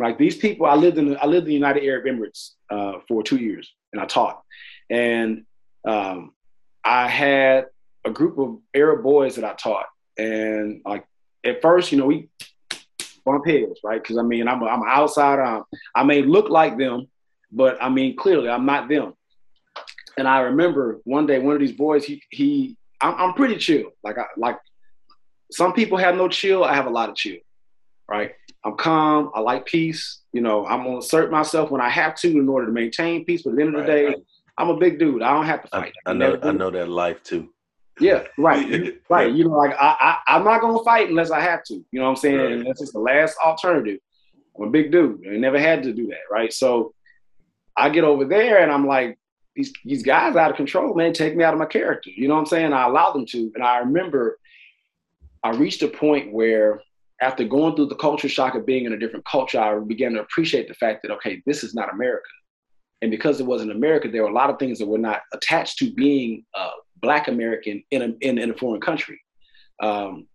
Like 0.00 0.18
these 0.18 0.36
people, 0.36 0.66
I 0.66 0.74
lived 0.74 0.98
in 0.98 1.16
I 1.16 1.26
lived 1.26 1.44
in 1.44 1.50
the 1.50 1.54
United 1.54 1.84
Arab 1.84 2.06
Emirates 2.06 2.54
uh, 2.70 2.94
for 3.06 3.22
two 3.22 3.36
years, 3.36 3.72
and 3.92 4.02
I 4.02 4.06
taught, 4.06 4.42
and 4.90 5.44
um, 5.86 6.32
I 6.82 7.06
had 7.06 7.66
a 8.04 8.10
group 8.10 8.36
of 8.36 8.58
Arab 8.74 9.04
boys 9.04 9.36
that 9.36 9.44
I 9.44 9.54
taught, 9.54 9.86
and 10.18 10.80
like 10.84 11.04
at 11.44 11.62
first, 11.62 11.92
you 11.92 11.98
know, 11.98 12.06
we 12.06 12.28
bump 13.24 13.46
heads, 13.46 13.80
right? 13.84 14.02
Because 14.02 14.18
I 14.18 14.22
mean, 14.22 14.48
I'm 14.48 14.62
a, 14.62 14.66
I'm 14.66 14.82
an 14.82 14.88
outsider. 14.88 15.42
I'm, 15.42 15.56
um, 15.58 15.64
I 15.94 16.02
may 16.04 16.22
look 16.22 16.48
like 16.48 16.78
them, 16.78 17.08
but 17.52 17.78
I 17.82 17.88
mean, 17.88 18.16
clearly, 18.16 18.48
I'm 18.48 18.66
not 18.66 18.88
them. 18.88 19.14
And 20.18 20.28
I 20.28 20.40
remember 20.40 21.00
one 21.04 21.26
day, 21.26 21.38
one 21.38 21.54
of 21.54 21.60
these 21.60 21.72
boys, 21.72 22.04
he 22.04 22.22
he, 22.30 22.76
I'm, 23.00 23.14
I'm 23.14 23.34
pretty 23.34 23.56
chill. 23.56 23.90
Like 24.02 24.18
I 24.18 24.26
like 24.36 24.58
some 25.50 25.72
people 25.72 25.98
have 25.98 26.16
no 26.16 26.28
chill. 26.28 26.64
I 26.64 26.74
have 26.74 26.86
a 26.86 26.90
lot 26.90 27.08
of 27.08 27.16
chill, 27.16 27.38
right? 28.08 28.32
I'm 28.64 28.76
calm. 28.76 29.30
I 29.34 29.40
like 29.40 29.64
peace. 29.66 30.20
You 30.32 30.42
know, 30.42 30.66
I'm 30.66 30.84
gonna 30.84 30.98
assert 30.98 31.30
myself 31.30 31.70
when 31.70 31.80
I 31.80 31.88
have 31.88 32.14
to 32.16 32.28
in 32.28 32.48
order 32.48 32.66
to 32.66 32.72
maintain 32.72 33.24
peace. 33.24 33.42
But 33.42 33.50
at 33.50 33.56
the 33.56 33.62
end 33.62 33.74
of 33.76 33.86
the 33.86 33.92
right. 33.92 34.14
day, 34.14 34.22
I'm 34.58 34.68
a 34.68 34.76
big 34.76 34.98
dude. 34.98 35.22
I 35.22 35.32
don't 35.32 35.46
have 35.46 35.62
to 35.62 35.68
fight. 35.68 35.92
I, 36.04 36.10
I 36.10 36.12
know. 36.12 36.38
I 36.42 36.52
know 36.52 36.70
that 36.70 36.88
life 36.88 37.22
too. 37.22 37.48
Yeah, 38.00 38.24
right, 38.38 38.98
right. 39.08 39.32
You 39.32 39.44
know, 39.44 39.56
like 39.56 39.74
I, 39.78 40.18
I, 40.26 40.36
am 40.36 40.44
not 40.44 40.60
gonna 40.60 40.82
fight 40.82 41.08
unless 41.08 41.30
I 41.30 41.40
have 41.40 41.62
to. 41.64 41.74
You 41.74 41.86
know 41.92 42.04
what 42.04 42.10
I'm 42.10 42.16
saying? 42.16 42.36
Right. 42.36 42.52
Unless 42.52 42.80
it's 42.80 42.92
the 42.92 42.98
last 42.98 43.36
alternative. 43.44 44.00
I'm 44.56 44.68
a 44.68 44.70
big 44.70 44.90
dude. 44.90 45.24
I 45.30 45.36
never 45.36 45.58
had 45.58 45.82
to 45.84 45.92
do 45.92 46.06
that, 46.08 46.20
right? 46.30 46.52
So 46.52 46.94
I 47.76 47.88
get 47.88 48.04
over 48.04 48.24
there 48.24 48.62
and 48.62 48.70
I'm 48.70 48.86
like, 48.86 49.18
these 49.54 49.72
these 49.84 50.02
guys 50.02 50.36
out 50.36 50.50
of 50.50 50.56
control, 50.56 50.94
man, 50.94 51.12
take 51.12 51.36
me 51.36 51.44
out 51.44 51.54
of 51.54 51.60
my 51.60 51.66
character. 51.66 52.10
You 52.10 52.28
know 52.28 52.34
what 52.34 52.40
I'm 52.40 52.46
saying? 52.46 52.72
I 52.72 52.86
allowed 52.86 53.12
them 53.12 53.26
to, 53.26 53.52
and 53.54 53.64
I 53.64 53.78
remember 53.78 54.38
I 55.42 55.50
reached 55.50 55.82
a 55.82 55.88
point 55.88 56.32
where 56.32 56.82
after 57.20 57.44
going 57.44 57.76
through 57.76 57.86
the 57.86 57.96
culture 57.96 58.28
shock 58.28 58.54
of 58.54 58.64
being 58.64 58.86
in 58.86 58.92
a 58.92 58.98
different 58.98 59.24
culture, 59.26 59.60
I 59.60 59.78
began 59.78 60.12
to 60.12 60.20
appreciate 60.20 60.68
the 60.68 60.74
fact 60.74 61.02
that 61.02 61.10
okay, 61.12 61.42
this 61.46 61.64
is 61.64 61.74
not 61.74 61.92
America. 61.92 62.28
And 63.02 63.10
because 63.10 63.40
it 63.40 63.46
wasn't 63.46 63.72
America, 63.72 64.08
there 64.08 64.22
were 64.22 64.28
a 64.28 64.34
lot 64.34 64.50
of 64.50 64.58
things 64.58 64.78
that 64.78 64.86
were 64.86 64.98
not 64.98 65.22
attached 65.32 65.78
to 65.78 65.92
being 65.92 66.44
a 66.54 66.68
Black 67.00 67.28
American 67.28 67.82
in 67.90 68.02
a, 68.02 68.14
in, 68.20 68.38
in 68.38 68.50
a 68.50 68.54
foreign 68.54 68.80
country. 68.80 69.20
Um, 69.82 70.26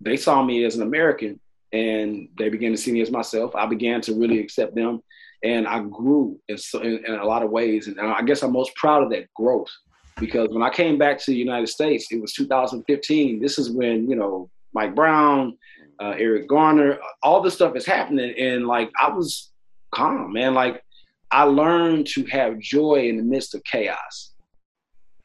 they 0.00 0.16
saw 0.16 0.42
me 0.42 0.64
as 0.64 0.76
an 0.76 0.82
American 0.82 1.40
and 1.72 2.28
they 2.38 2.48
began 2.48 2.72
to 2.72 2.76
see 2.76 2.92
me 2.92 3.00
as 3.02 3.10
myself. 3.10 3.54
I 3.54 3.66
began 3.66 4.00
to 4.02 4.14
really 4.14 4.40
accept 4.40 4.74
them 4.74 5.02
and 5.42 5.66
I 5.66 5.80
grew 5.80 6.38
in, 6.48 6.56
in, 6.82 7.04
in, 7.06 7.14
a 7.14 7.24
lot 7.24 7.42
of 7.42 7.50
ways. 7.50 7.86
And 7.86 8.00
I 8.00 8.22
guess 8.22 8.42
I'm 8.42 8.52
most 8.52 8.74
proud 8.74 9.02
of 9.02 9.10
that 9.10 9.32
growth 9.34 9.70
because 10.18 10.48
when 10.50 10.62
I 10.62 10.70
came 10.70 10.98
back 10.98 11.18
to 11.18 11.30
the 11.30 11.36
United 11.36 11.68
States, 11.68 12.08
it 12.10 12.20
was 12.20 12.32
2015. 12.32 13.40
This 13.40 13.58
is 13.58 13.70
when, 13.70 14.08
you 14.10 14.16
know, 14.16 14.50
Mike 14.72 14.94
Brown, 14.94 15.56
uh, 16.00 16.14
Eric 16.18 16.48
Garner, 16.48 16.98
all 17.22 17.40
this 17.40 17.54
stuff 17.54 17.76
is 17.76 17.86
happening. 17.86 18.34
And 18.38 18.66
like, 18.66 18.90
I 19.00 19.10
was 19.10 19.50
calm, 19.94 20.32
man. 20.32 20.54
Like, 20.54 20.82
I 21.30 21.44
learned 21.44 22.06
to 22.08 22.24
have 22.26 22.58
joy 22.58 23.08
in 23.08 23.16
the 23.16 23.22
midst 23.22 23.54
of 23.54 23.62
chaos. 23.64 24.32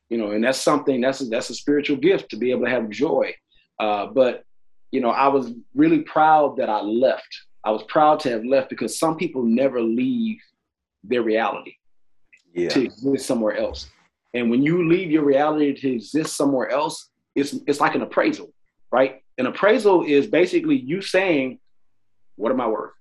You 0.09 0.17
know, 0.17 0.31
and 0.31 0.43
that's 0.43 0.59
something 0.59 1.01
that's 1.01 1.21
a, 1.21 1.25
that's 1.25 1.49
a 1.49 1.55
spiritual 1.55 1.97
gift 1.97 2.29
to 2.29 2.37
be 2.37 2.51
able 2.51 2.65
to 2.65 2.69
have 2.69 2.89
joy. 2.89 3.33
Uh, 3.79 4.07
but 4.07 4.43
you 4.91 5.01
know, 5.01 5.09
I 5.09 5.27
was 5.27 5.51
really 5.73 6.01
proud 6.01 6.57
that 6.57 6.69
I 6.69 6.81
left. 6.81 7.27
I 7.63 7.71
was 7.71 7.83
proud 7.83 8.19
to 8.21 8.29
have 8.29 8.45
left 8.45 8.69
because 8.69 8.99
some 8.99 9.17
people 9.17 9.41
never 9.41 9.81
leave 9.81 10.37
their 11.03 11.23
reality 11.23 11.75
yeah. 12.53 12.69
to 12.69 12.83
exist 12.83 13.25
somewhere 13.25 13.57
else. 13.57 13.89
And 14.33 14.49
when 14.49 14.61
you 14.61 14.87
leave 14.87 15.11
your 15.11 15.23
reality 15.23 15.73
to 15.73 15.95
exist 15.95 16.35
somewhere 16.35 16.69
else, 16.69 17.09
it's 17.35 17.55
it's 17.67 17.79
like 17.79 17.95
an 17.95 18.01
appraisal, 18.01 18.53
right? 18.91 19.21
An 19.37 19.47
appraisal 19.47 20.03
is 20.03 20.27
basically 20.27 20.75
you 20.75 21.01
saying, 21.01 21.59
"What 22.35 22.51
am 22.51 22.61
I 22.61 22.67
worth?" 22.67 22.93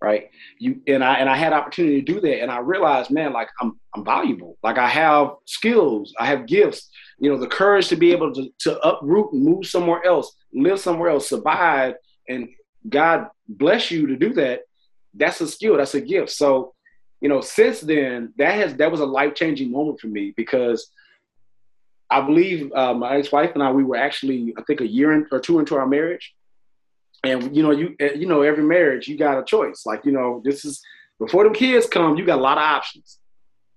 Right? 0.00 0.30
You 0.58 0.80
and 0.86 1.02
I 1.02 1.14
and 1.14 1.28
I 1.28 1.36
had 1.36 1.52
opportunity 1.52 2.02
to 2.02 2.12
do 2.12 2.20
that, 2.20 2.42
and 2.42 2.50
I 2.50 2.58
realized, 2.58 3.10
man, 3.10 3.32
like 3.32 3.48
I'm 3.60 3.78
I'm 3.94 4.04
valuable. 4.04 4.56
Like 4.62 4.78
I 4.78 4.88
have 4.88 5.32
skills, 5.44 6.14
I 6.18 6.26
have 6.26 6.46
gifts. 6.46 6.88
You 7.18 7.30
know, 7.30 7.38
the 7.38 7.48
courage 7.48 7.88
to 7.88 7.96
be 7.96 8.12
able 8.12 8.32
to 8.34 8.48
to 8.60 8.78
uproot 8.80 9.32
and 9.32 9.42
move 9.42 9.66
somewhere 9.66 10.04
else, 10.04 10.36
live 10.52 10.80
somewhere 10.80 11.10
else, 11.10 11.28
survive, 11.28 11.94
and 12.28 12.48
God 12.88 13.26
bless 13.48 13.90
you 13.90 14.06
to 14.06 14.16
do 14.16 14.32
that. 14.34 14.60
That's 15.14 15.40
a 15.40 15.48
skill. 15.48 15.76
That's 15.78 15.94
a 15.94 16.00
gift. 16.00 16.30
So, 16.30 16.74
you 17.20 17.28
know, 17.28 17.40
since 17.40 17.80
then, 17.80 18.32
that 18.38 18.54
has 18.54 18.74
that 18.76 18.90
was 18.90 19.00
a 19.00 19.06
life 19.06 19.34
changing 19.34 19.72
moment 19.72 20.00
for 20.00 20.08
me 20.08 20.32
because. 20.36 20.90
I 22.10 22.22
believe 22.22 22.72
uh, 22.72 22.94
my 22.94 23.18
ex-wife 23.18 23.50
and 23.52 23.62
I, 23.62 23.70
we 23.70 23.84
were 23.84 23.96
actually, 23.96 24.54
I 24.56 24.62
think, 24.62 24.80
a 24.80 24.86
year 24.86 25.12
in, 25.12 25.26
or 25.30 25.38
two 25.40 25.58
into 25.58 25.76
our 25.76 25.86
marriage, 25.86 26.34
and 27.24 27.54
you 27.54 27.62
know, 27.62 27.70
you 27.70 27.94
eh, 28.00 28.12
you 28.14 28.26
know, 28.26 28.42
every 28.42 28.64
marriage 28.64 29.08
you 29.08 29.16
got 29.16 29.38
a 29.38 29.44
choice. 29.44 29.82
Like 29.86 30.04
you 30.04 30.12
know, 30.12 30.42
this 30.44 30.64
is 30.64 30.80
before 31.18 31.48
the 31.48 31.54
kids 31.54 31.86
come, 31.86 32.16
you 32.16 32.24
got 32.24 32.38
a 32.38 32.42
lot 32.42 32.58
of 32.58 32.62
options, 32.64 33.18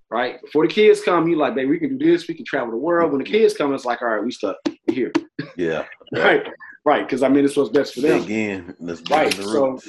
right? 0.10 0.42
Before 0.42 0.68
the 0.68 0.74
kids 0.74 1.02
come, 1.02 1.28
you 1.28 1.38
like, 1.38 1.56
baby, 1.56 1.70
we 1.70 1.80
can 1.80 1.98
do 1.98 2.12
this, 2.12 2.28
we 2.28 2.36
can 2.36 2.46
travel 2.46 2.72
the 2.72 2.78
world. 2.78 3.12
When 3.12 3.24
the 3.24 3.30
kids 3.30 3.54
come, 3.54 3.74
it's 3.74 3.86
like, 3.86 4.02
all 4.02 4.10
right, 4.10 4.24
we 4.24 4.32
stuck 4.32 4.58
here. 4.92 5.12
Yeah. 5.58 5.86
right. 6.14 6.48
Right. 6.86 7.06
Because 7.06 7.24
I 7.24 7.30
mean, 7.30 7.46
it's 7.46 7.58
what's 7.58 7.70
best 7.70 7.94
for 7.94 8.02
them. 8.02 8.22
Again, 8.22 8.76
right. 9.10 9.34
So, 9.34 9.80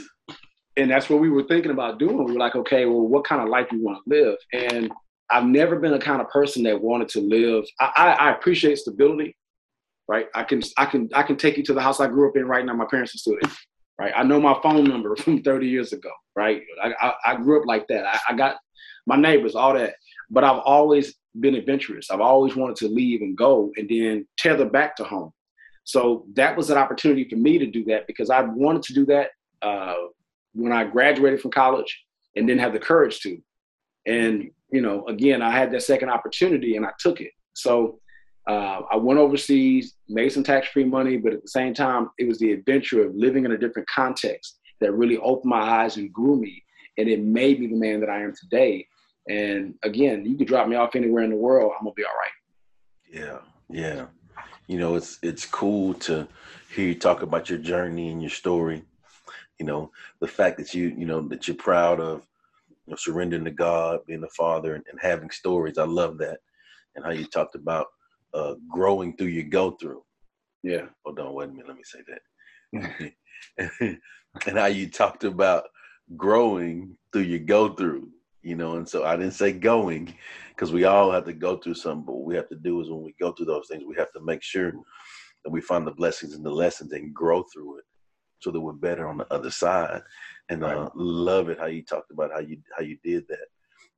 and 0.77 0.91
that's 0.91 1.11
what 1.11 1.21
we 1.21 1.29
were 1.29 1.45
thinking 1.45 1.71
about 1.71 1.99
doing. 1.99 2.25
We 2.25 2.33
were 2.33 2.39
like, 2.39 2.57
okay, 2.57 2.87
well, 2.87 3.07
what 3.07 3.25
kind 3.25 3.43
of 3.43 3.49
life 3.49 3.69
do 3.71 3.77
you 3.77 3.85
want 3.85 3.99
to 4.05 4.11
live? 4.11 4.37
And 4.53 4.91
I've 5.31 5.47
never 5.47 5.79
been 5.79 5.95
a 5.95 5.99
kind 5.99 6.21
of 6.21 6.29
person 6.29 6.63
that 6.65 6.81
wanted 6.81 7.09
to 7.11 7.21
live. 7.21 7.65
I, 7.81 7.93
I, 7.97 8.11
I 8.13 8.31
appreciate 8.33 8.79
stability 8.79 9.37
right? 10.09 10.27
I 10.35 10.45
can 10.45 10.63
I 10.77 10.87
can 10.87 11.09
I 11.15 11.23
can 11.23 11.37
take 11.37 11.57
you 11.57 11.63
to 11.65 11.75
the 11.75 11.81
house 11.81 12.01
I 12.01 12.09
grew 12.09 12.29
up 12.29 12.37
in 12.37 12.47
right 12.47 12.65
now. 12.65 12.75
My 12.75 12.87
parents 12.87 13.15
are 13.15 13.19
still 13.19 13.37
there, 13.41 13.53
right? 13.99 14.13
I 14.15 14.23
know 14.23 14.41
my 14.41 14.59
phone 14.63 14.85
number 14.85 15.15
from 15.17 15.43
30 15.43 15.67
years 15.67 15.93
ago, 15.93 16.11
right? 16.37 16.63
I 16.83 16.93
I, 17.01 17.13
I 17.27 17.37
grew 17.37 17.61
up 17.61 17.67
like 17.67 17.87
that. 17.89 18.07
I, 18.07 18.19
I 18.31 18.37
got 18.37 18.57
my 19.07 19.17
neighbors, 19.17 19.55
all 19.55 19.75
that, 19.75 19.95
but 20.31 20.45
I've 20.45 20.61
always 20.61 21.15
been 21.41 21.55
adventurous. 21.55 22.11
I've 22.11 22.21
always 22.21 22.55
wanted 22.55 22.77
to 22.77 22.89
leave 22.89 23.23
and 23.23 23.37
go 23.37 23.73
and 23.77 23.89
then 23.89 24.27
tether 24.37 24.67
back 24.67 24.97
to 24.97 25.05
home. 25.05 25.33
So 25.85 26.27
that 26.35 26.57
was 26.57 26.71
an 26.71 26.79
opportunity 26.79 27.29
for 27.29 27.37
me 27.37 27.59
to 27.59 27.67
do 27.67 27.85
that 27.87 28.07
because 28.07 28.31
I 28.31 28.43
wanted 28.43 28.83
to 28.85 28.95
do 28.95 29.07
that 29.07 29.31
uh, 29.63 29.95
when 30.53 30.73
I 30.73 30.85
graduated 30.85 31.41
from 31.41 31.51
college 31.51 32.05
and 32.37 32.47
didn't 32.47 32.61
have 32.61 32.73
the 32.73 32.79
courage 32.79 33.21
to. 33.21 33.39
And 34.07 34.51
you 34.71 34.81
know, 34.81 35.07
again, 35.07 35.43
I 35.43 35.51
had 35.51 35.71
that 35.73 35.83
second 35.83 36.09
opportunity 36.09 36.77
and 36.77 36.87
I 36.87 36.91
took 36.99 37.21
it. 37.21 37.33
So 37.55 38.01
uh, 38.49 38.83
I 38.91 38.97
went 38.97 39.21
overseas, 39.21 39.95
made 40.09 40.31
some 40.31 40.43
tax 40.43 40.69
free 40.69 40.85
money, 40.85 41.17
but 41.17 41.33
at 41.33 41.43
the 41.43 41.49
same 41.49 41.75
time, 41.75 42.11
it 42.19 42.27
was 42.27 42.39
the 42.39 42.53
adventure 42.53 43.07
of 43.07 43.15
living 43.15 43.45
in 43.45 43.53
a 43.53 43.59
different 43.59 43.89
context 43.89 44.59
that 44.81 44.93
really 44.93 45.19
opened 45.19 45.51
my 45.51 45.61
eyes 45.61 45.97
and 45.97 46.13
grew 46.13 46.37
me. 46.37 46.63
And 46.99 47.09
it 47.09 47.23
made 47.23 47.61
me 47.61 47.69
the 47.69 47.77
man 47.77 48.01
that 48.01 48.11
I 48.11 48.23
am 48.23 48.35
today. 48.35 48.87
And 49.29 49.75
again, 49.85 50.25
you 50.27 50.37
could 50.37 50.49
drop 50.49 50.67
me 50.67 50.77
off 50.77 50.97
anywhere 50.97 51.23
in 51.23 51.31
the 51.31 51.37
world, 51.37 51.73
I'm 51.79 51.85
gonna 51.85 51.95
be 51.95 52.05
all 52.05 52.11
right. 52.11 52.31
Yeah, 53.09 53.39
yeah. 53.71 54.07
You 54.67 54.79
know, 54.79 54.97
it's 54.97 55.19
it's 55.23 55.47
cool 55.47 55.95
to 55.95 56.27
hear 56.75 56.89
you 56.89 56.95
talk 56.95 57.23
about 57.23 57.49
your 57.49 57.59
journey 57.59 58.11
and 58.11 58.21
your 58.21 58.31
story. 58.31 58.83
You 59.61 59.67
know, 59.67 59.93
the 60.21 60.27
fact 60.27 60.59
that 60.59 60.75
you, 60.75 60.89
you 60.99 61.07
know, 61.07 61.21
that 61.29 61.47
you're 61.47 61.57
proud 61.57 62.01
of 62.01 62.27
you 62.87 62.91
know, 62.91 62.97
surrendering 62.97 63.45
to 63.45 63.51
God, 63.53 64.01
being 64.07 64.25
a 64.25 64.29
father 64.29 64.75
and, 64.75 64.85
and 64.91 64.99
having 65.01 65.31
stories. 65.31 65.79
I 65.79 65.85
love 65.85 66.19
that. 66.19 66.39
And 66.97 67.05
how 67.05 67.13
you 67.13 67.27
talked 67.27 67.55
about 67.55 67.87
uh, 68.35 68.55
growing 68.71 69.17
through 69.17 69.29
your 69.29 69.45
go 69.45 69.73
through. 69.73 70.03
Yeah. 70.62 70.87
Hold 71.05 71.19
on, 71.21 71.35
wait 71.35 71.49
a 71.49 71.53
minute. 71.53 71.69
Let 71.69 71.77
me 71.77 71.83
say 71.85 72.01
that. 72.09 73.12
and 74.47 74.59
how 74.59 74.67
you 74.67 74.89
talked 74.89 75.25
about 75.25 75.65
growing 76.17 76.97
through 77.12 77.23
your 77.23 77.41
go 77.41 77.75
through, 77.75 78.09
you 78.43 78.55
know. 78.55 78.77
And 78.77 78.89
so 78.89 79.05
I 79.05 79.17
didn't 79.17 79.35
say 79.35 79.53
going 79.53 80.15
because 80.51 80.73
we 80.73 80.85
all 80.85 81.11
have 81.11 81.25
to 81.27 81.33
go 81.33 81.57
through 81.57 81.75
something. 81.75 82.05
But 82.05 82.15
what 82.15 82.27
we 82.27 82.35
have 82.37 82.49
to 82.49 82.57
do 82.57 82.81
is 82.81 82.91
when 82.91 83.03
we 83.03 83.15
go 83.21 83.33
through 83.33 83.47
those 83.47 83.69
things, 83.69 83.85
we 83.87 83.97
have 83.97 84.12
to 84.12 84.21
make 84.21 84.43
sure 84.43 84.73
that 85.45 85.51
we 85.51 85.61
find 85.61 85.87
the 85.87 85.93
blessings 85.93 86.35
and 86.35 86.45
the 86.45 86.51
lessons 86.51 86.93
and 86.93 87.15
grow 87.15 87.45
through 87.53 87.79
it 87.79 87.85
so 88.41 88.51
that 88.51 88.61
we're 88.61 88.73
better 88.73 89.07
on 89.07 89.19
the 89.19 89.33
other 89.33 89.51
side. 89.51 90.03
And 90.49 90.65
uh, 90.65 90.91
love 90.95 91.49
it 91.49 91.59
how 91.59 91.67
you 91.67 91.83
talked 91.83 92.11
about 92.11 92.33
how 92.33 92.41
you 92.41 92.59
how 92.77 92.83
you 92.83 92.99
did 93.05 93.27
that. 93.29 93.47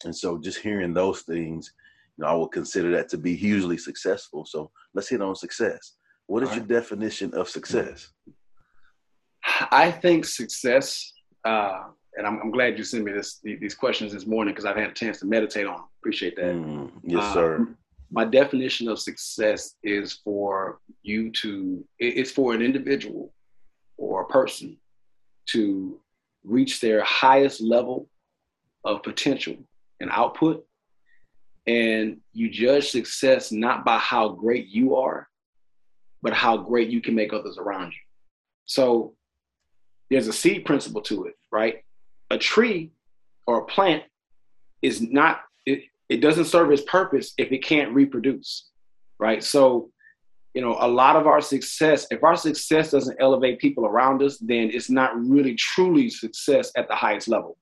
And 0.05 0.15
so 0.15 0.39
just 0.39 0.59
hearing 0.59 0.93
those 0.93 1.23
things 1.23 1.73
you 2.17 2.25
know, 2.25 2.29
I 2.31 2.35
would 2.35 2.53
consider 2.53 2.91
that 2.93 3.09
to 3.11 3.19
be 3.19 3.35
hugely 3.35 3.79
successful. 3.79 4.45
So 4.45 4.71
let's 4.95 5.09
hit 5.09 5.21
on 5.21 5.35
success. 5.35 5.95
What 6.27 6.43
is 6.43 6.51
right. 6.51 6.59
your 6.59 6.67
definition 6.67 7.35
of 7.35 7.49
success? 7.49 8.13
I 9.71 9.91
think 9.91 10.25
success, 10.25 11.13
uh, 11.45 11.83
and 12.17 12.27
I'm, 12.27 12.41
I'm, 12.41 12.51
glad 12.51 12.79
you 12.79 12.85
sent 12.85 13.05
me 13.05 13.13
this 13.13 13.41
these 13.43 13.75
questions 13.75 14.13
this 14.13 14.27
morning 14.27 14.55
because 14.55 14.65
I've 14.65 14.77
had 14.77 14.91
a 14.91 14.95
chance 14.95 15.19
to 15.21 15.27
meditate 15.27 15.67
on. 15.67 15.75
Them. 15.75 15.85
Appreciate 16.01 16.37
that. 16.37 16.55
Mm, 16.55 16.91
yes, 17.03 17.35
sir. 17.35 17.61
Uh, 17.61 17.65
my 18.11 18.25
definition 18.25 18.89
of 18.89 18.99
success 18.99 19.75
is 19.83 20.15
for 20.25 20.79
you 21.03 21.31
to. 21.43 21.85
It's 21.99 22.31
for 22.31 22.55
an 22.55 22.63
individual 22.63 23.35
or 23.99 24.23
a 24.23 24.27
person 24.27 24.79
to 25.51 26.01
reach 26.43 26.81
their 26.81 27.03
highest 27.03 27.61
level 27.61 28.09
of 28.85 29.03
potential 29.03 29.57
and 30.01 30.11
output 30.11 30.67
and 31.67 32.19
you 32.33 32.51
judge 32.51 32.91
success 32.91 33.53
not 33.53 33.85
by 33.85 33.99
how 33.99 34.29
great 34.29 34.69
you 34.69 34.97
are, 34.97 35.29
but 36.23 36.33
how 36.33 36.57
great 36.57 36.91
you 36.91 37.01
can 37.01 37.15
make 37.15 37.33
others 37.33 37.59
around 37.59 37.93
you. 37.93 37.99
So 38.67 39.15
there's 40.11 40.29
a 40.29 40.33
seed 40.33 40.65
principle 40.65 41.03
to 41.03 41.25
it, 41.25 41.35
right? 41.51 41.85
a 42.31 42.39
tree 42.39 42.91
or 43.47 43.59
a 43.59 43.65
plant 43.65 44.03
is 44.83 45.01
not 45.01 45.41
it, 45.67 45.85
it 46.09 46.19
doesn't 46.19 46.47
serve 46.47 46.71
its 46.71 46.83
purpose 46.83 47.33
if 47.39 47.53
it 47.53 47.65
can't 47.65 47.93
reproduce 47.93 48.69
right 49.19 49.43
so 49.43 49.91
you 50.53 50.61
know 50.61 50.77
a 50.81 50.89
lot 50.89 51.17
of 51.17 51.27
our 51.27 51.41
success 51.41 52.07
if 52.11 52.23
our 52.23 52.37
success 52.37 52.91
doesn't 52.91 53.17
elevate 53.21 53.59
people 53.59 53.87
around 53.87 54.23
us 54.23 54.39
then 54.39 54.71
it's 54.73 54.91
not 54.91 55.17
really 55.17 55.55
truly 55.55 56.11
success 56.11 56.73
at 56.77 56.89
the 56.89 56.95
highest 56.95 57.29
level 57.29 57.57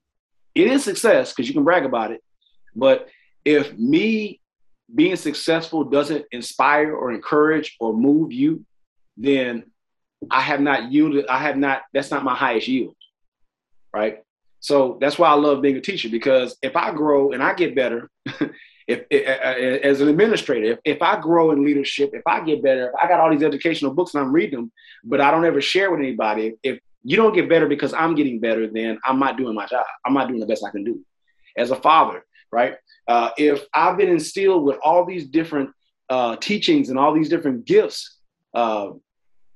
it 0.55 0.67
is 0.67 0.83
success 0.83 1.31
because 1.31 1.47
you 1.47 1.53
can 1.53 1.63
brag 1.63 1.85
about 1.85 2.11
it 2.11 2.21
but 2.75 3.07
if 3.45 3.77
me 3.77 4.39
being 4.93 5.15
successful 5.15 5.83
doesn't 5.83 6.25
inspire 6.31 6.93
or 6.95 7.11
encourage 7.11 7.75
or 7.79 7.93
move 7.93 8.31
you 8.31 8.65
then 9.17 9.63
i 10.31 10.41
have 10.41 10.61
not 10.61 10.91
yielded 10.91 11.25
i 11.27 11.37
have 11.37 11.57
not 11.57 11.81
that's 11.93 12.11
not 12.11 12.23
my 12.23 12.35
highest 12.35 12.67
yield 12.67 12.95
right 13.93 14.23
so 14.63 14.97
that's 15.01 15.19
why 15.19 15.27
I 15.27 15.33
love 15.33 15.61
being 15.61 15.75
a 15.75 15.81
teacher 15.81 16.07
because 16.07 16.55
if 16.61 16.77
I 16.77 16.93
grow 16.93 17.33
and 17.33 17.43
I 17.43 17.53
get 17.53 17.75
better, 17.75 18.09
if, 18.87 19.03
if, 19.09 19.27
as 19.83 19.99
an 19.99 20.07
administrator, 20.07 20.71
if, 20.71 20.79
if 20.85 21.01
I 21.01 21.19
grow 21.19 21.51
in 21.51 21.65
leadership, 21.65 22.11
if 22.13 22.21
I 22.25 22.39
get 22.45 22.63
better, 22.63 22.87
if 22.87 22.93
I 22.95 23.09
got 23.09 23.19
all 23.19 23.29
these 23.29 23.43
educational 23.43 23.93
books 23.93 24.13
and 24.13 24.23
I'm 24.23 24.31
reading 24.31 24.57
them, 24.57 24.71
but 25.03 25.19
I 25.19 25.31
don't 25.31 25.43
ever 25.43 25.59
share 25.59 25.91
with 25.91 25.99
anybody, 25.99 26.53
if 26.63 26.79
you 27.03 27.17
don't 27.17 27.35
get 27.35 27.49
better 27.49 27.67
because 27.67 27.93
I'm 27.93 28.15
getting 28.15 28.39
better, 28.39 28.67
then 28.67 28.99
I'm 29.03 29.19
not 29.19 29.35
doing 29.35 29.53
my 29.53 29.65
job. 29.65 29.85
I'm 30.05 30.13
not 30.13 30.29
doing 30.29 30.39
the 30.39 30.45
best 30.45 30.63
I 30.65 30.71
can 30.71 30.85
do. 30.85 31.03
As 31.57 31.71
a 31.71 31.75
father, 31.75 32.23
right? 32.49 32.75
Uh, 33.07 33.31
if 33.37 33.63
I've 33.73 33.97
been 33.97 34.09
instilled 34.09 34.63
with 34.63 34.77
all 34.83 35.05
these 35.05 35.27
different 35.27 35.71
uh, 36.09 36.35
teachings 36.37 36.89
and 36.89 36.97
all 36.97 37.13
these 37.13 37.29
different 37.29 37.65
gifts 37.65 38.19
uh, 38.53 38.91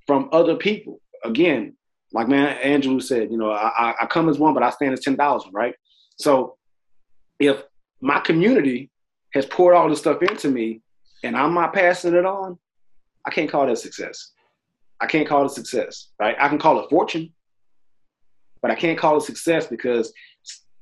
from 0.05 0.29
other 0.31 0.55
people, 0.55 0.99
again, 1.23 1.75
like 2.13 2.27
Maya 2.27 2.57
Angelou 2.63 3.01
said, 3.01 3.31
you 3.31 3.37
know, 3.37 3.51
I, 3.51 3.93
I 4.01 4.05
come 4.05 4.29
as 4.29 4.39
one, 4.39 4.53
but 4.53 4.63
I 4.63 4.69
stand 4.69 4.93
as 4.93 5.01
ten 5.01 5.17
thousand, 5.17 5.53
right? 5.53 5.75
So 6.17 6.57
if 7.39 7.63
my 8.01 8.19
community 8.19 8.89
has 9.33 9.45
poured 9.45 9.75
all 9.75 9.89
this 9.89 9.99
stuff 9.99 10.21
into 10.21 10.49
me 10.49 10.81
and 11.23 11.35
I'm 11.35 11.53
not 11.53 11.73
passing 11.73 12.15
it 12.15 12.25
on, 12.25 12.57
I 13.25 13.29
can't 13.29 13.51
call 13.51 13.67
that 13.67 13.77
success. 13.77 14.31
I 14.99 15.05
can't 15.05 15.27
call 15.27 15.45
it 15.45 15.51
success, 15.51 16.09
right? 16.19 16.35
I 16.39 16.47
can 16.47 16.57
call 16.57 16.79
it 16.79 16.89
fortune, 16.89 17.33
but 18.61 18.71
I 18.71 18.75
can't 18.75 18.97
call 18.97 19.17
it 19.17 19.23
success 19.23 19.67
because 19.67 20.11